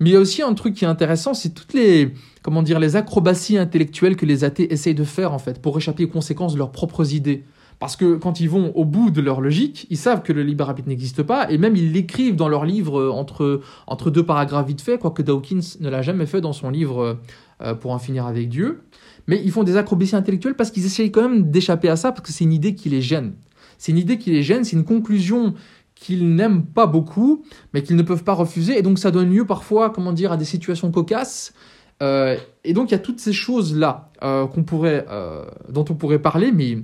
Mais 0.00 0.10
il 0.10 0.12
y 0.14 0.16
a 0.16 0.20
aussi 0.20 0.42
un 0.42 0.54
truc 0.54 0.74
qui 0.74 0.84
est 0.84 0.88
intéressant, 0.88 1.34
c'est 1.34 1.50
toutes 1.50 1.74
les, 1.74 2.14
comment 2.42 2.62
dire, 2.62 2.80
les 2.80 2.96
acrobaties 2.96 3.58
intellectuelles 3.58 4.16
que 4.16 4.24
les 4.24 4.44
athées 4.44 4.72
essayent 4.72 4.94
de 4.94 5.04
faire, 5.04 5.32
en 5.32 5.38
fait, 5.38 5.60
pour 5.60 5.76
échapper 5.76 6.04
aux 6.04 6.08
conséquences 6.08 6.54
de 6.54 6.58
leurs 6.58 6.72
propres 6.72 7.12
idées. 7.12 7.44
Parce 7.78 7.96
que 7.96 8.14
quand 8.14 8.38
ils 8.38 8.48
vont 8.48 8.72
au 8.76 8.84
bout 8.84 9.10
de 9.10 9.20
leur 9.20 9.40
logique, 9.40 9.88
ils 9.90 9.96
savent 9.96 10.22
que 10.22 10.32
le 10.32 10.44
libre 10.44 10.68
arbitre 10.68 10.88
n'existe 10.88 11.24
pas, 11.24 11.50
et 11.50 11.58
même 11.58 11.74
ils 11.74 11.92
l'écrivent 11.92 12.36
dans 12.36 12.48
leur 12.48 12.64
livre 12.64 13.00
euh, 13.00 13.10
entre, 13.10 13.60
entre 13.88 14.10
deux 14.10 14.24
paragraphes 14.24 14.68
vite 14.68 14.80
fait, 14.80 14.98
quoique 14.98 15.22
Dawkins 15.22 15.78
ne 15.80 15.88
l'a 15.88 16.02
jamais 16.02 16.26
fait 16.26 16.40
dans 16.40 16.52
son 16.52 16.70
livre 16.70 17.18
euh, 17.60 17.74
Pour 17.74 17.90
en 17.90 17.98
finir 17.98 18.26
avec 18.26 18.48
Dieu 18.48 18.82
mais 19.26 19.40
ils 19.44 19.50
font 19.50 19.62
des 19.62 19.76
acrobaties 19.76 20.16
intellectuelles 20.16 20.54
parce 20.54 20.70
qu'ils 20.70 20.84
essayent 20.84 21.10
quand 21.10 21.28
même 21.28 21.50
d'échapper 21.50 21.88
à 21.88 21.96
ça, 21.96 22.12
parce 22.12 22.26
que 22.26 22.32
c'est 22.32 22.44
une 22.44 22.52
idée 22.52 22.74
qui 22.74 22.88
les 22.88 23.02
gêne. 23.02 23.34
C'est 23.78 23.92
une 23.92 23.98
idée 23.98 24.18
qui 24.18 24.30
les 24.30 24.42
gêne, 24.42 24.64
c'est 24.64 24.76
une 24.76 24.84
conclusion 24.84 25.54
qu'ils 25.94 26.34
n'aiment 26.34 26.64
pas 26.64 26.86
beaucoup, 26.86 27.44
mais 27.72 27.82
qu'ils 27.82 27.96
ne 27.96 28.02
peuvent 28.02 28.24
pas 28.24 28.34
refuser, 28.34 28.78
et 28.78 28.82
donc 28.82 28.98
ça 28.98 29.10
donne 29.10 29.30
lieu 29.30 29.46
parfois, 29.46 29.90
comment 29.90 30.12
dire, 30.12 30.32
à 30.32 30.36
des 30.36 30.44
situations 30.44 30.90
cocasses. 30.90 31.52
Euh, 32.02 32.36
et 32.64 32.72
donc 32.72 32.90
il 32.90 32.92
y 32.92 32.94
a 32.96 32.98
toutes 32.98 33.20
ces 33.20 33.32
choses-là 33.32 34.10
euh, 34.22 34.46
qu'on 34.46 34.64
pourrait, 34.64 35.06
euh, 35.08 35.44
dont 35.68 35.84
on 35.88 35.94
pourrait 35.94 36.18
parler, 36.18 36.50
mais 36.50 36.78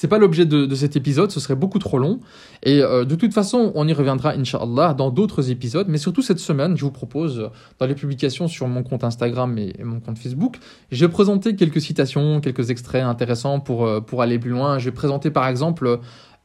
c'est 0.00 0.06
pas 0.06 0.18
l'objet 0.18 0.46
de, 0.46 0.72
cet 0.76 0.94
épisode, 0.94 1.32
ce 1.32 1.40
serait 1.40 1.56
beaucoup 1.56 1.80
trop 1.80 1.98
long. 1.98 2.20
Et 2.62 2.80
euh, 2.80 3.04
de 3.04 3.16
toute 3.16 3.34
façon, 3.34 3.72
on 3.74 3.88
y 3.88 3.92
reviendra, 3.92 4.30
inshallah 4.30 4.94
dans 4.94 5.10
d'autres 5.10 5.50
épisodes. 5.50 5.88
Mais 5.88 5.98
surtout 5.98 6.22
cette 6.22 6.38
semaine, 6.38 6.76
je 6.76 6.84
vous 6.84 6.92
propose, 6.92 7.50
dans 7.80 7.86
les 7.86 7.96
publications 7.96 8.46
sur 8.46 8.68
mon 8.68 8.84
compte 8.84 9.02
Instagram 9.02 9.58
et, 9.58 9.72
mon 9.82 9.98
compte 9.98 10.16
Facebook, 10.16 10.58
je 10.92 11.04
vais 11.04 11.10
présenter 11.10 11.56
quelques 11.56 11.80
citations, 11.80 12.40
quelques 12.40 12.70
extraits 12.70 13.02
intéressants 13.02 13.58
pour, 13.58 13.86
euh, 13.86 14.00
pour 14.00 14.22
aller 14.22 14.38
plus 14.38 14.52
loin. 14.52 14.78
Je 14.78 14.84
vais 14.84 14.92
présenter 14.92 15.32
par 15.32 15.48
exemple 15.48 15.98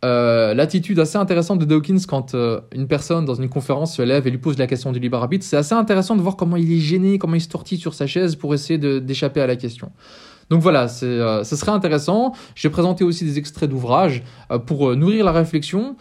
euh, 0.03 0.55
l'attitude 0.55 0.97
assez 0.97 1.19
intéressante 1.19 1.59
de 1.59 1.65
Dawkins 1.65 2.01
quand 2.07 2.35
une 2.73 2.87
personne 2.87 3.23
dans 3.23 3.35
une 3.35 3.49
conférence 3.49 3.95
se 3.95 4.01
lève 4.01 4.25
et 4.25 4.31
lui 4.31 4.39
pose 4.39 4.57
la 4.57 4.65
question 4.65 4.91
du 4.91 4.97
libre 4.97 5.17
arbitre. 5.19 5.45
C'est 5.45 5.57
assez 5.57 5.75
intéressant 5.75 6.15
de 6.15 6.21
voir 6.23 6.37
comment 6.37 6.57
il 6.57 6.71
est 6.71 6.79
gêné, 6.79 7.19
comment 7.19 7.35
il 7.35 7.41
se 7.41 7.49
tortille 7.49 7.77
sur 7.77 7.93
sa 7.93 8.07
chaise 8.07 8.35
pour 8.35 8.55
essayer 8.55 8.79
d'échapper 8.79 9.41
à 9.41 9.45
la 9.45 9.57
question. 9.57 9.91
Donc 10.49 10.61
voilà, 10.61 10.87
euh, 11.03 11.43
ce 11.43 11.55
serait 11.55 11.71
intéressant. 11.71 12.33
J'ai 12.55 12.69
présenté 12.69 13.03
aussi 13.03 13.25
des 13.25 13.37
extraits 13.37 13.69
d'ouvrages 13.69 14.23
euh, 14.51 14.59
pour 14.59 14.89
euh, 14.89 14.95
nourrir 14.95 15.25
la 15.25 15.31
réflexion, 15.31 15.95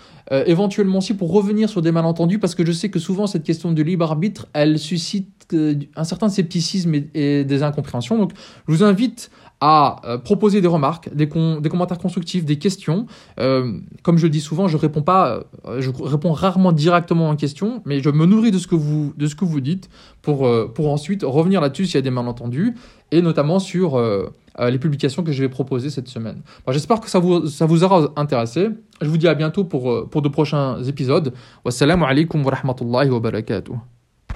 éventuellement 0.46 0.98
aussi 0.98 1.12
pour 1.12 1.30
revenir 1.30 1.68
sur 1.68 1.82
des 1.82 1.92
malentendus, 1.92 2.38
parce 2.38 2.54
que 2.54 2.64
je 2.64 2.72
sais 2.72 2.88
que 2.88 2.98
souvent 2.98 3.26
cette 3.26 3.42
question 3.42 3.70
de 3.70 3.82
libre 3.82 4.06
arbitre, 4.06 4.46
elle 4.54 4.78
suscite 4.78 5.54
un 5.94 6.04
certain 6.04 6.30
scepticisme 6.30 6.94
et, 7.12 7.44
des 7.44 7.62
incompréhensions. 7.62 8.16
Donc 8.16 8.32
je 8.66 8.72
vous 8.72 8.82
invite 8.82 9.30
à 9.60 10.00
proposer 10.24 10.62
des 10.62 10.68
remarques, 10.68 11.14
des, 11.14 11.26
des, 11.26 11.68
commentaires 11.68 11.98
constructifs, 11.98 12.46
des 12.46 12.56
questions. 12.56 13.06
comme 13.36 14.16
je 14.16 14.22
le 14.22 14.30
dis 14.30 14.40
souvent, 14.40 14.68
je 14.68 14.78
réponds 14.78 15.02
pas, 15.02 15.44
je 15.80 15.90
réponds 16.00 16.32
rarement 16.32 16.72
directement 16.72 17.28
en 17.28 17.36
question, 17.36 17.82
mais 17.84 18.00
je 18.00 18.08
me 18.08 18.24
nourris 18.24 18.52
de 18.52 18.58
ce 18.58 18.66
que 18.66 18.74
vous, 18.74 19.12
de 19.18 19.26
ce 19.26 19.34
que 19.34 19.44
vous 19.44 19.60
dites 19.60 19.90
pour, 20.22 20.48
pour 20.72 20.90
ensuite 20.90 21.24
revenir 21.24 21.60
là-dessus 21.60 21.84
s'il 21.84 21.96
y 21.96 21.98
a 21.98 22.02
des 22.02 22.10
malentendus 22.10 22.74
et 23.12 23.22
notamment 23.22 23.60
sur 23.60 23.96
euh, 23.96 24.32
euh, 24.58 24.70
les 24.70 24.78
publications 24.78 25.22
que 25.22 25.30
je 25.30 25.42
vais 25.42 25.48
proposer 25.48 25.90
cette 25.90 26.08
semaine. 26.08 26.42
J'espère 26.68 27.00
que 27.00 27.08
ça 27.08 27.20
vous, 27.20 27.84
aura 27.84 28.12
intéressé. 28.16 28.70
Je 29.00 29.06
vous 29.06 29.18
dis 29.18 29.28
à 29.28 29.34
bientôt 29.34 29.64
pour, 29.64 29.92
euh, 29.92 30.08
pour 30.10 30.22
de 30.22 30.28
prochains 30.28 30.82
épisodes. 30.82 31.32
Wassalamu 31.64 32.04
alaikum 32.04 32.44
wa 32.44 32.52
rahmatullahi 32.52 33.10
wa 33.10 33.20
barakatuh. 33.20 33.74